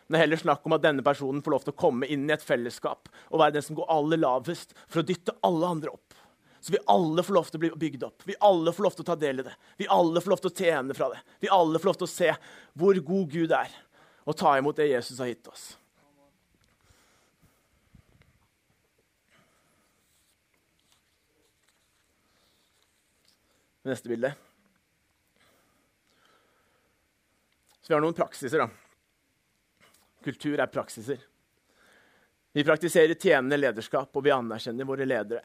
Men 0.10 0.18
det 0.18 0.20
er 0.20 0.26
heller 0.26 0.42
snakk 0.42 0.64
om 0.66 0.74
at 0.76 0.84
denne 0.84 1.06
personen 1.06 1.44
får 1.46 1.54
lov 1.54 1.66
til 1.66 1.76
å 1.76 1.80
komme 1.80 2.08
inn 2.10 2.24
i 2.28 2.34
et 2.34 2.44
fellesskap 2.44 3.12
og 3.30 3.42
være 3.42 3.60
den 3.60 3.66
som 3.66 3.78
går 3.78 3.92
aller 3.94 4.20
lavest, 4.20 4.74
for 4.90 5.04
å 5.04 5.06
dytte 5.06 5.36
alle 5.46 5.70
andre 5.70 5.94
opp. 5.94 6.09
Så 6.60 6.72
vi 6.72 6.80
alle 6.86 7.24
får 7.24 7.34
lov 7.34 7.50
til 7.50 7.60
å 7.60 7.64
bli 7.64 7.70
bygd 7.84 8.04
opp. 8.04 8.24
Vi 8.28 8.36
alle 8.44 8.74
får 8.76 8.84
lov 8.84 8.96
til 8.98 9.06
å 9.06 9.10
ta 9.10 9.16
del 9.20 9.40
i 9.40 9.46
det. 9.48 9.54
Vi 9.80 9.88
alle 9.88 10.22
får 10.22 10.34
lov 10.34 10.42
til 10.44 10.52
å 10.52 10.56
tjene 10.56 10.96
fra 10.98 11.08
det. 11.14 11.22
Vi 11.40 11.52
alle 11.56 11.80
får 11.80 11.92
lov 11.92 12.00
til 12.02 12.10
å 12.10 12.12
se 12.12 12.34
hvor 12.80 13.00
god 13.12 13.30
Gud 13.32 13.54
er, 13.56 13.78
og 14.28 14.38
ta 14.38 14.58
imot 14.60 14.76
det 14.80 14.90
Jesus 14.92 15.22
har 15.24 15.32
gitt 15.32 15.48
oss. 15.48 15.70
Neste 23.88 24.12
bilde. 24.12 24.34
Så 27.80 27.94
vi 27.94 27.96
har 27.96 28.04
noen 28.04 28.14
praksiser, 28.14 28.62
da. 28.62 28.68
Kultur 30.24 30.60
er 30.60 30.68
praksiser. 30.68 31.24
Vi 32.52 32.68
praktiserer 32.68 33.16
tjenende 33.16 33.58
lederskap, 33.58 34.12
og 34.12 34.28
vi 34.28 34.36
anerkjenner 34.36 34.86
våre 34.86 35.08
ledere. 35.08 35.42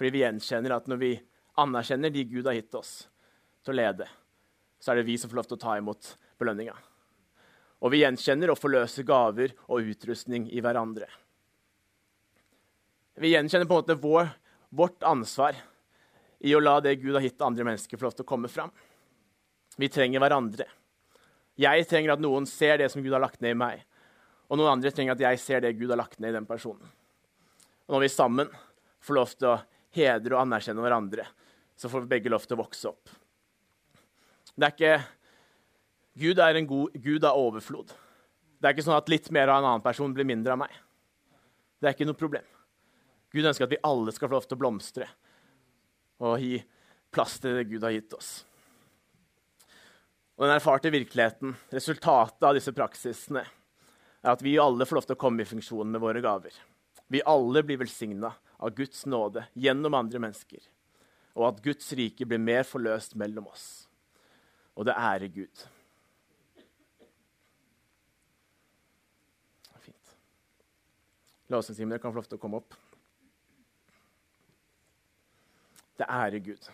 Fordi 0.00 0.14
vi 0.14 0.22
gjenkjenner 0.22 0.72
at 0.72 0.86
når 0.88 0.96
vi 0.96 1.08
anerkjenner 1.60 2.08
de 2.08 2.22
Gud 2.24 2.46
har 2.48 2.54
gitt 2.56 2.72
oss 2.78 2.92
til 3.60 3.74
å 3.74 3.76
lede, 3.76 4.06
så 4.80 4.94
er 4.94 4.96
det 4.96 5.08
vi 5.10 5.18
som 5.20 5.28
får 5.28 5.36
lov 5.36 5.48
til 5.50 5.58
å 5.58 5.60
ta 5.60 5.74
imot 5.76 6.06
belønninga. 6.40 6.72
Og 7.84 7.92
vi 7.92 8.00
gjenkjenner 8.00 8.48
og 8.48 8.56
forløser 8.56 9.04
gaver 9.04 9.52
og 9.68 9.90
utrustning 9.92 10.46
i 10.48 10.62
hverandre. 10.64 11.04
Vi 13.20 13.34
gjenkjenner 13.34 13.68
på 13.68 13.76
en 13.76 13.82
måte 13.82 13.98
vår, 14.00 14.30
vårt 14.72 15.04
ansvar 15.04 15.58
i 16.40 16.54
å 16.56 16.62
la 16.64 16.78
det 16.80 16.94
Gud 17.02 17.18
har 17.18 17.26
gitt 17.26 17.44
andre 17.44 17.66
mennesker, 17.68 18.00
få 18.00 18.08
lov 18.08 18.16
til 18.16 18.24
å 18.24 18.30
komme 18.30 18.48
fram. 18.48 18.72
Vi 19.76 19.90
trenger 19.92 20.24
hverandre. 20.24 20.64
Jeg 21.60 21.84
trenger 21.90 22.14
at 22.14 22.22
noen 22.24 22.46
ser 22.48 22.80
det 22.80 22.88
som 22.88 23.04
Gud 23.04 23.12
har 23.12 23.20
lagt 23.20 23.44
ned 23.44 23.52
i 23.52 23.60
meg. 23.66 23.84
Og 24.48 24.56
noen 24.56 24.78
andre 24.78 24.92
trenger 24.96 25.12
at 25.12 25.26
jeg 25.26 25.42
ser 25.44 25.60
det 25.60 25.76
Gud 25.76 25.92
har 25.92 26.00
lagt 26.00 26.16
ned 26.24 26.32
i 26.32 26.38
den 26.38 26.48
personen. 26.48 26.88
Og 27.84 27.98
når 27.98 28.06
vi 28.06 28.10
sammen 28.16 28.48
får 29.04 29.18
lov 29.18 29.36
til 29.36 29.50
å 29.50 29.58
hedre 29.96 30.36
og 30.36 30.44
anerkjenne 30.44 30.82
hverandre, 30.84 31.26
så 31.76 31.90
får 31.90 32.04
vi 32.04 32.12
begge 32.14 32.32
lov 32.32 32.44
til 32.46 32.58
å 32.58 32.62
vokse 32.62 32.90
opp. 32.90 33.12
Det 34.54 34.66
er 34.66 34.74
ikke, 34.74 34.94
Gud 36.20 36.42
er 36.42 36.58
en 36.58 36.68
god 36.68 36.96
Gud 37.00 37.24
av 37.24 37.38
overflod. 37.40 37.94
Det 38.60 38.68
er 38.68 38.76
ikke 38.76 38.84
sånn 38.84 38.98
at 38.98 39.08
litt 39.08 39.30
mer 39.32 39.48
av 39.48 39.62
en 39.62 39.70
annen 39.70 39.84
person 39.84 40.12
blir 40.12 40.28
mindre 40.28 40.52
av 40.52 40.60
meg. 40.60 40.74
Det 41.80 41.88
er 41.88 41.96
ikke 41.96 42.08
noe 42.10 42.18
problem. 42.18 42.44
Gud 43.32 43.46
ønsker 43.46 43.64
at 43.64 43.72
vi 43.72 43.80
alle 43.86 44.12
skal 44.12 44.28
få 44.28 44.36
lov 44.36 44.46
til 44.48 44.58
å 44.58 44.60
blomstre 44.60 45.08
og 46.20 46.42
gi 46.42 46.58
plass 47.14 47.38
til 47.40 47.56
det 47.56 47.68
Gud 47.70 47.86
har 47.86 47.94
gitt 47.94 48.12
oss. 48.18 48.30
Og 50.36 50.46
Den 50.46 50.54
erfarte 50.56 50.92
virkeligheten, 50.92 51.54
resultatet 51.72 52.44
av 52.48 52.56
disse 52.56 52.72
praksisene, 52.76 53.42
er 54.20 54.30
at 54.34 54.44
vi 54.44 54.58
alle 54.60 54.86
får 54.88 54.98
lov 54.98 55.08
til 55.08 55.16
å 55.16 55.20
komme 55.20 55.44
i 55.44 55.48
funksjon 55.48 55.88
med 55.88 56.00
våre 56.00 56.20
gaver. 56.24 56.52
Vi 57.12 57.20
alle 57.28 57.62
blir 57.66 57.80
velsigna 57.80 58.32
av 58.60 58.74
Guds 58.76 59.06
nåde 59.06 59.46
gjennom 59.56 59.96
andre 59.96 60.20
mennesker, 60.20 60.60
og 61.38 61.46
at 61.48 61.62
Guds 61.64 61.92
rike 61.96 62.26
blir 62.28 62.42
mer 62.42 62.66
forløst 62.68 63.16
mellom 63.20 63.48
oss. 63.48 63.66
Og 64.76 64.84
det 64.88 64.96
ærer 64.96 65.32
Gud. 65.32 65.62
Fint. 69.80 70.12
Låsestimene 71.52 72.00
kan 72.02 72.12
få 72.12 72.20
lov 72.20 72.28
til 72.28 72.40
å 72.40 72.42
komme 72.42 72.60
opp. 72.60 72.76
Det 76.00 76.08
ærer 76.08 76.44
Gud. 76.44 76.70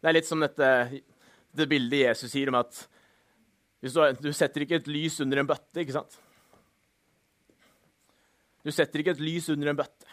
Det 0.00 0.10
er 0.10 0.16
litt 0.16 0.28
som 0.28 0.40
dette, 0.40 0.66
det 1.56 1.68
bildet 1.68 2.06
Jesus 2.06 2.32
sier 2.32 2.50
om 2.52 2.58
at 2.60 2.82
du, 3.84 3.88
du 4.20 4.30
setter 4.32 4.64
ikke 4.64 4.80
et 4.80 4.88
lys 4.88 5.20
under 5.20 5.40
en 5.40 5.48
bøtte, 5.48 5.80
ikke 5.80 5.96
sant? 5.96 6.18
Du 8.64 8.72
setter 8.72 9.00
ikke 9.00 9.12
et 9.12 9.22
lys 9.24 9.50
under 9.52 9.72
en 9.72 9.76
bøtte. 9.76 10.03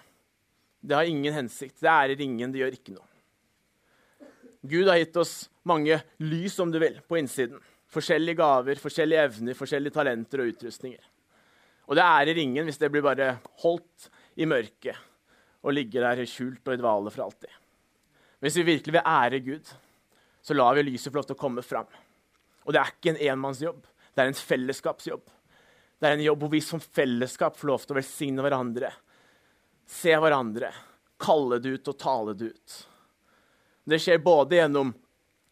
Det 0.81 0.97
har 0.97 1.05
ingen 1.05 1.33
hensikt. 1.33 1.77
Det 1.79 1.89
ærer 1.89 2.21
ingen, 2.21 2.51
det 2.51 2.63
gjør 2.63 2.77
ikke 2.77 2.95
noe. 2.95 3.07
Gud 4.61 4.89
har 4.89 4.99
gitt 5.01 5.17
oss 5.17 5.35
mange 5.65 5.97
lys, 6.21 6.57
om 6.61 6.71
du 6.73 6.77
vil, 6.81 6.99
på 7.07 7.17
innsiden. 7.17 7.61
Forskjellige 7.91 8.39
gaver, 8.39 8.81
forskjellige 8.81 9.23
evner, 9.27 9.57
forskjellige 9.57 9.95
talenter 9.95 10.43
og 10.43 10.51
utrustninger. 10.53 11.07
Og 11.89 11.97
det 11.97 12.05
ærer 12.05 12.39
ingen 12.39 12.67
hvis 12.67 12.79
det 12.81 12.91
blir 12.93 13.03
bare 13.05 13.33
holdt 13.63 14.09
i 14.39 14.47
mørket 14.47 14.97
og 15.61 15.75
ligger 15.75 16.05
der 16.05 16.23
skjult 16.29 16.65
og 16.65 16.73
i 16.73 16.79
dvale 16.79 17.11
for 17.13 17.25
alltid. 17.25 17.51
Hvis 18.41 18.57
vi 18.57 18.69
virkelig 18.71 18.95
vil 18.95 19.05
ære 19.05 19.41
Gud, 19.45 19.67
så 20.41 20.55
lar 20.57 20.77
vi 20.77 20.85
lyset 20.87 21.11
få 21.11 21.19
lov 21.19 21.27
til 21.29 21.37
å 21.37 21.41
komme 21.41 21.61
fram. 21.65 21.89
Og 22.65 22.73
det 22.73 22.81
er 22.81 22.93
ikke 22.93 23.13
en 23.13 23.21
enmannsjobb, 23.33 23.83
det 23.85 24.23
er 24.23 24.31
en 24.31 24.37
fellesskapsjobb. 24.37 25.23
Det 26.01 26.09
er 26.09 26.17
en 26.17 26.25
jobb 26.25 26.41
hvor 26.41 26.53
vi 26.53 26.61
som 26.65 26.81
fellesskap 26.81 27.59
får 27.59 27.69
lov 27.69 27.83
til 27.85 27.93
å 27.93 27.99
velsigne 27.99 28.45
hverandre, 28.45 28.89
se 29.91 30.15
hverandre, 30.17 30.71
kalle 31.21 31.59
det 31.61 31.75
ut 31.75 31.91
og 31.91 31.99
tale 31.99 32.35
det 32.37 32.53
ut. 32.53 32.77
Det 33.83 33.99
skjer 33.99 34.21
både 34.23 34.61
gjennom, 34.61 34.93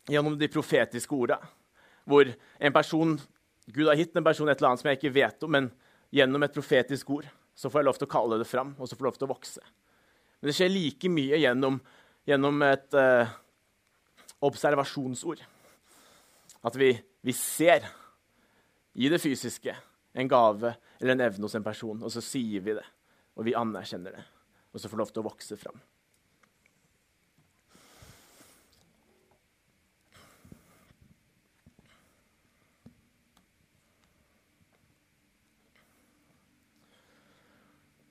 gjennom 0.09 0.37
de 0.39 0.49
profetiske 0.51 1.15
orda, 1.15 1.39
hvor 2.09 2.29
en 2.29 2.73
person, 2.73 3.17
Gud 3.67 3.89
har 3.89 3.99
gitt 3.99 4.15
en 4.17 4.25
person 4.25 4.49
et 4.49 4.57
eller 4.57 4.71
annet 4.71 4.81
som 4.81 4.89
jeg 4.89 4.99
ikke 4.99 5.15
vet 5.17 5.45
om, 5.45 5.53
men 5.57 5.69
gjennom 6.15 6.45
et 6.45 6.55
profetisk 6.55 7.11
ord 7.19 7.27
så 7.59 7.69
får 7.69 7.81
jeg 7.81 7.89
lov 7.89 7.99
til 7.99 8.07
å 8.07 8.13
kalle 8.13 8.39
det 8.39 8.47
fram, 8.47 8.71
og 8.79 8.87
så 8.87 8.95
får 8.95 9.03
jeg 9.03 9.09
lov 9.09 9.19
til 9.19 9.27
å 9.27 9.33
vokse. 9.33 9.63
Men 10.39 10.49
det 10.49 10.55
skjer 10.55 10.71
like 10.71 11.11
mye 11.11 11.39
gjennom, 11.41 11.79
gjennom 12.29 12.61
et 12.63 12.95
eh, 12.95 13.33
observasjonsord. 14.47 15.41
At 16.63 16.77
vi, 16.79 16.93
vi 17.27 17.35
ser 17.35 17.83
i 18.95 19.11
det 19.11 19.19
fysiske 19.19 19.75
en 20.15 20.31
gave 20.31 20.71
eller 20.99 21.13
en 21.13 21.25
evne 21.27 21.45
hos 21.45 21.57
en 21.59 21.65
person, 21.65 21.99
og 21.99 22.13
så 22.13 22.23
sier 22.23 22.63
vi 22.63 22.77
det. 22.79 22.87
Og 23.39 23.47
vi 23.47 23.55
anerkjenner 23.55 24.17
det. 24.17 24.25
Og 24.73 24.81
så 24.81 24.89
får 24.89 24.97
det 24.97 25.01
lov 25.05 25.13
til 25.15 25.23
å 25.23 25.29
vokse 25.29 25.57
fram. 25.57 25.79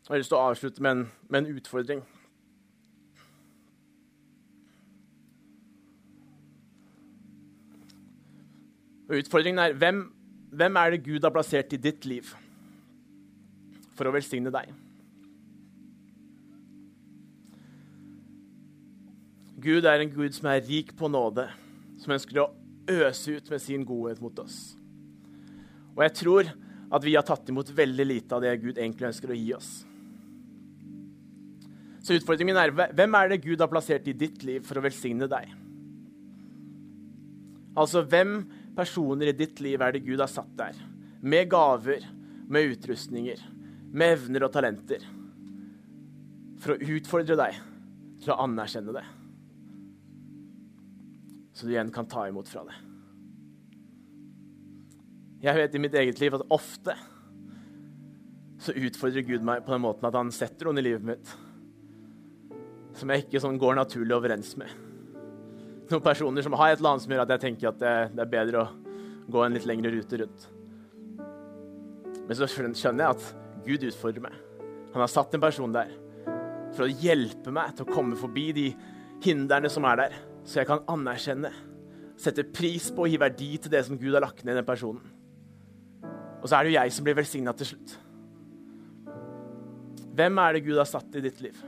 Jeg 0.09 0.14
har 0.14 0.23
lyst 0.23 0.33
til 0.33 0.41
å 0.41 0.47
avslutte 0.49 0.83
med 0.83 0.95
en, 0.97 1.09
med 1.29 1.43
en 1.45 1.59
utfordring. 1.61 2.07
Og 9.09 9.21
utfordringen 9.21 9.61
er 9.61 9.77
hvem 9.77 10.07
hvem 10.51 10.77
er 10.77 10.91
det 10.91 11.05
Gud 11.05 11.25
har 11.25 11.33
plassert 11.33 11.73
i 11.73 11.81
ditt 11.81 12.07
liv 12.09 12.29
for 13.97 14.09
å 14.09 14.14
velsigne 14.14 14.53
deg? 14.55 14.73
Gud 19.59 19.88
er 19.90 20.05
en 20.05 20.12
Gud 20.12 20.37
som 20.37 20.47
er 20.53 20.62
rik 20.62 20.92
på 20.99 21.11
nåde, 21.11 21.49
som 21.99 22.14
ønsker 22.14 22.38
å 22.44 22.51
øse 22.88 23.38
ut 23.38 23.51
med 23.51 23.62
sin 23.62 23.85
godhet 23.87 24.21
mot 24.23 24.38
oss. 24.38 24.79
Og 25.97 26.05
jeg 26.07 26.14
tror 26.21 26.51
at 26.94 27.05
vi 27.05 27.16
har 27.18 27.27
tatt 27.27 27.51
imot 27.51 27.73
veldig 27.75 28.07
lite 28.07 28.37
av 28.37 28.44
det 28.44 28.55
Gud 28.62 28.79
egentlig 28.79 29.11
ønsker 29.11 29.35
å 29.35 29.38
gi 29.38 29.51
oss. 29.57 29.73
Så 32.07 32.16
utfordringen 32.16 32.57
er 32.57 32.73
hvem 32.73 33.16
er 33.18 33.33
det 33.33 33.42
Gud 33.44 33.61
har 33.61 33.68
plassert 33.68 34.07
i 34.09 34.16
ditt 34.16 34.47
liv 34.47 34.62
for 34.64 34.79
å 34.79 34.85
velsigne 34.87 35.27
deg? 35.29 35.51
Altså, 37.79 38.05
hvem 38.07 38.40
personer 38.79 39.31
i 39.31 39.37
ditt 39.37 39.61
liv 39.62 39.83
er 39.83 39.94
det 39.94 40.07
Gud 40.07 40.23
har 40.23 40.31
satt 40.31 40.55
der? 40.59 40.79
Med 41.21 41.51
gaver, 41.51 42.07
med 42.49 42.73
utrustninger, 42.73 43.42
med 43.90 44.14
evner 44.16 44.47
og 44.47 44.55
talenter. 44.55 45.05
For 46.62 46.75
å 46.75 46.97
utfordre 46.97 47.37
deg 47.38 47.61
til 48.23 48.35
å 48.35 48.40
anerkjenne 48.47 48.94
det. 48.97 49.07
Så 51.59 51.66
du 51.66 51.75
igjen 51.75 51.90
kan 51.94 52.07
ta 52.07 52.29
imot 52.31 52.49
fra 52.51 52.62
det. 52.68 52.77
Jeg 55.42 55.59
vet 55.59 55.75
i 55.75 55.83
mitt 55.83 55.97
eget 55.99 56.23
liv 56.23 56.35
at 56.38 56.47
ofte 56.55 56.94
så 58.62 58.75
utfordrer 58.75 59.27
Gud 59.27 59.47
meg 59.47 59.64
på 59.66 59.75
den 59.75 59.83
måten 59.83 60.07
at 60.07 60.18
han 60.18 60.31
setter 60.35 60.66
noen 60.66 60.81
i 60.83 60.87
livet 60.87 61.07
mitt 61.07 61.35
som 62.99 63.11
jeg 63.14 63.27
ikke 63.27 63.42
sånn 63.42 63.61
går 63.62 63.77
naturlig 63.79 64.16
overens 64.16 64.57
med 64.59 64.73
noen 65.88 66.05
personer 66.05 66.44
som 66.44 66.57
har 66.59 66.73
et 66.73 66.81
eller 66.81 66.94
annet 66.94 67.05
som 67.05 67.14
gjør 67.14 67.25
at 67.25 67.35
jeg 67.35 67.44
tenker 67.47 67.71
at 67.71 67.81
det, 67.81 67.94
det 68.14 68.25
er 68.25 68.33
bedre 68.33 68.62
å 68.62 68.68
gå 69.33 69.44
en 69.44 69.57
litt 69.57 69.66
lengre 69.68 69.92
rute 69.92 70.21
rundt. 70.23 70.47
Men 72.29 72.37
så 72.37 72.49
skjønner 72.49 73.05
jeg 73.05 73.16
at 73.16 73.27
Gud 73.64 73.87
utfordrer 73.88 74.25
meg. 74.25 74.37
Han 74.94 75.05
har 75.05 75.11
satt 75.12 75.35
en 75.37 75.44
person 75.44 75.73
der 75.75 75.92
for 76.77 76.85
å 76.85 76.92
hjelpe 76.92 77.53
meg 77.53 77.75
til 77.77 77.87
å 77.87 77.92
komme 77.92 78.18
forbi 78.21 78.51
de 78.57 78.66
hindrene 79.25 79.71
som 79.73 79.87
er 79.88 80.03
der, 80.03 80.16
så 80.44 80.61
jeg 80.61 80.68
kan 80.68 80.85
anerkjenne, 80.90 81.53
sette 82.18 82.44
pris 82.51 82.88
på 82.94 83.05
og 83.05 83.12
gi 83.12 83.20
verdi 83.20 83.53
til 83.62 83.72
det 83.72 83.85
som 83.87 83.98
Gud 83.98 84.16
har 84.16 84.24
lagt 84.24 84.44
ned 84.44 84.57
i 84.57 84.59
den 84.59 84.66
personen. 84.66 85.03
Og 86.38 86.48
så 86.48 86.59
er 86.59 86.64
det 86.64 86.72
jo 86.72 86.79
jeg 86.79 86.94
som 86.94 87.07
blir 87.07 87.18
velsigna 87.18 87.55
til 87.55 87.72
slutt. 87.72 87.94
Hvem 90.18 90.42
er 90.42 90.57
det 90.57 90.64
Gud 90.66 90.79
har 90.81 90.88
satt 90.88 91.14
i 91.14 91.22
ditt 91.22 91.40
liv 91.44 91.59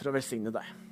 for 0.00 0.10
å 0.10 0.14
velsigne 0.16 0.52
deg? 0.52 0.89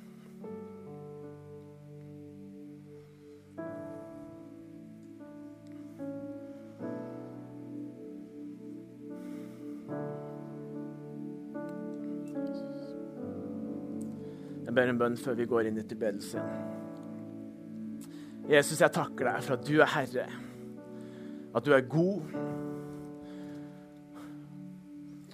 Ber 14.79 14.91
en 14.91 14.99
bønn 14.99 15.17
før 15.19 15.35
vi 15.35 15.47
går 15.49 15.69
inn 15.69 15.79
i 15.81 15.87
tilbedelse. 15.87 16.43
Jesus, 18.49 18.79
jeg 18.81 18.95
takker 18.95 19.27
deg 19.27 19.43
for 19.45 19.57
at 19.57 19.65
du 19.67 19.75
er 19.77 19.91
Herre, 19.93 20.27
at 21.53 21.65
du 21.65 21.73
er 21.75 21.85
god, 21.89 22.37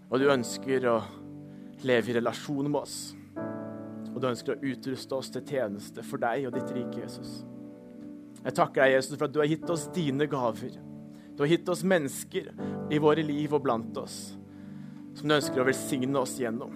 og 0.09 0.21
du 0.21 0.25
ønsker 0.31 0.87
å 0.89 0.97
leve 1.85 2.11
i 2.11 2.17
relasjon 2.17 2.67
med 2.67 2.79
oss. 2.81 2.97
Og 4.15 4.21
du 4.23 4.29
ønsker 4.29 4.55
å 4.55 4.71
utruste 4.71 5.17
oss 5.17 5.31
til 5.33 5.43
tjeneste 5.47 6.03
for 6.07 6.21
deg 6.23 6.47
og 6.47 6.55
ditt 6.55 6.71
rike, 6.75 7.01
Jesus. 7.03 7.41
Jeg 8.45 8.55
takker 8.55 8.85
deg, 8.85 8.95
Jesus, 8.95 9.17
for 9.17 9.27
at 9.27 9.35
du 9.35 9.41
har 9.41 9.49
gitt 9.49 9.69
oss 9.73 9.89
dine 9.95 10.27
gaver. 10.31 10.77
Du 11.35 11.43
har 11.43 11.51
gitt 11.51 11.69
oss 11.71 11.83
mennesker 11.83 12.51
i 12.93 12.99
våre 13.01 13.25
liv 13.25 13.55
og 13.55 13.63
blant 13.65 13.97
oss 13.99 14.19
som 15.15 15.29
du 15.29 15.35
ønsker 15.37 15.61
å 15.61 15.67
velsigne 15.67 16.19
oss 16.19 16.35
gjennom. 16.41 16.73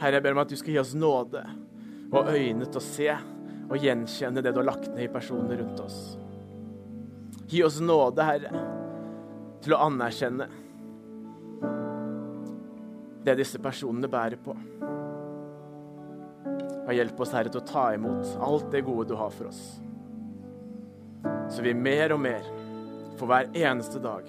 Herre, 0.00 0.16
jeg 0.16 0.24
ber 0.24 0.36
om 0.36 0.40
at 0.40 0.48
du 0.48 0.56
skal 0.56 0.74
gi 0.74 0.80
oss 0.80 0.94
nåde 0.96 1.42
og 2.10 2.30
øyne 2.32 2.66
til 2.66 2.80
å 2.80 2.84
se 2.84 3.10
og 3.70 3.84
gjenkjenne 3.84 4.42
det 4.42 4.52
du 4.54 4.62
har 4.62 4.70
lagt 4.72 4.88
ned 4.90 5.04
i 5.04 5.12
personene 5.12 5.58
rundt 5.60 5.82
oss. 5.84 5.98
Gi 7.50 7.62
oss 7.66 7.78
nåde, 7.82 8.24
Herre, 8.24 8.64
til 9.62 9.74
å 9.76 9.82
anerkjenne 9.86 10.48
det 13.26 13.36
disse 13.38 13.60
personene 13.62 14.10
bærer 14.10 14.40
på. 14.40 14.56
Og 16.80 16.92
hjelp 16.96 17.20
oss, 17.20 17.36
Herre, 17.36 17.52
til 17.52 17.60
å 17.60 17.68
ta 17.68 17.86
imot 17.94 18.34
alt 18.42 18.70
det 18.72 18.82
gode 18.86 19.10
du 19.12 19.16
har 19.20 19.30
for 19.34 19.52
oss. 19.52 19.62
Så 21.52 21.62
vi 21.62 21.76
mer 21.76 22.16
og 22.16 22.22
mer, 22.24 22.46
for 23.20 23.28
hver 23.28 23.52
eneste 23.52 24.00
dag, 24.02 24.26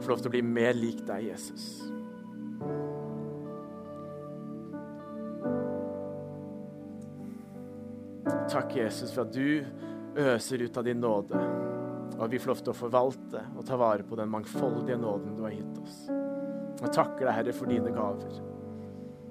får 0.00 0.10
lov 0.10 0.22
til 0.22 0.32
å 0.32 0.36
bli 0.38 0.46
mer 0.46 0.74
lik 0.78 1.04
deg, 1.06 1.28
Jesus. 1.28 1.91
Takk, 8.52 8.76
Jesus, 8.76 9.12
for 9.14 9.24
at 9.24 9.32
du 9.32 9.64
øser 10.20 10.62
ut 10.62 10.76
av 10.76 10.84
din 10.84 11.00
nåde, 11.00 11.38
og 12.18 12.24
at 12.26 12.32
vi 12.34 12.40
får 12.42 12.50
lov 12.50 12.58
til 12.60 12.72
å 12.74 12.76
forvalte 12.76 13.44
og 13.56 13.64
ta 13.64 13.78
vare 13.80 14.04
på 14.04 14.18
den 14.20 14.28
mangfoldige 14.28 14.98
nåden 15.00 15.38
du 15.38 15.46
har 15.46 15.54
gitt 15.56 15.78
oss. 15.80 16.02
Jeg 16.82 16.92
takker 16.92 17.24
deg, 17.24 17.32
Herre, 17.38 17.54
for 17.56 17.72
dine 17.72 17.94
gaver. 17.96 18.36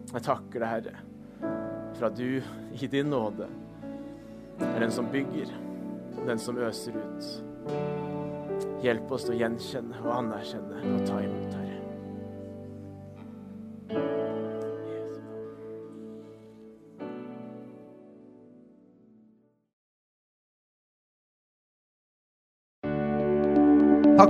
Jeg 0.10 0.26
takker 0.26 0.66
deg, 0.66 0.72
Herre, 0.74 0.96
for 2.00 2.08
at 2.10 2.18
du 2.18 2.42
i 2.82 2.90
din 2.90 3.14
nåde 3.14 3.46
er 4.58 4.82
den 4.82 4.98
som 4.98 5.14
bygger, 5.14 5.54
den 6.26 6.42
som 6.42 6.58
øser 6.58 6.98
ut. 6.98 7.32
Hjelp 8.82 9.14
oss 9.14 9.30
til 9.30 9.38
å 9.38 9.42
gjenkjenne 9.44 10.02
og 10.02 10.16
anerkjenne 10.18 10.82
og 10.96 11.06
ta 11.06 11.22
imot, 11.22 11.52
Herre. 11.54 11.61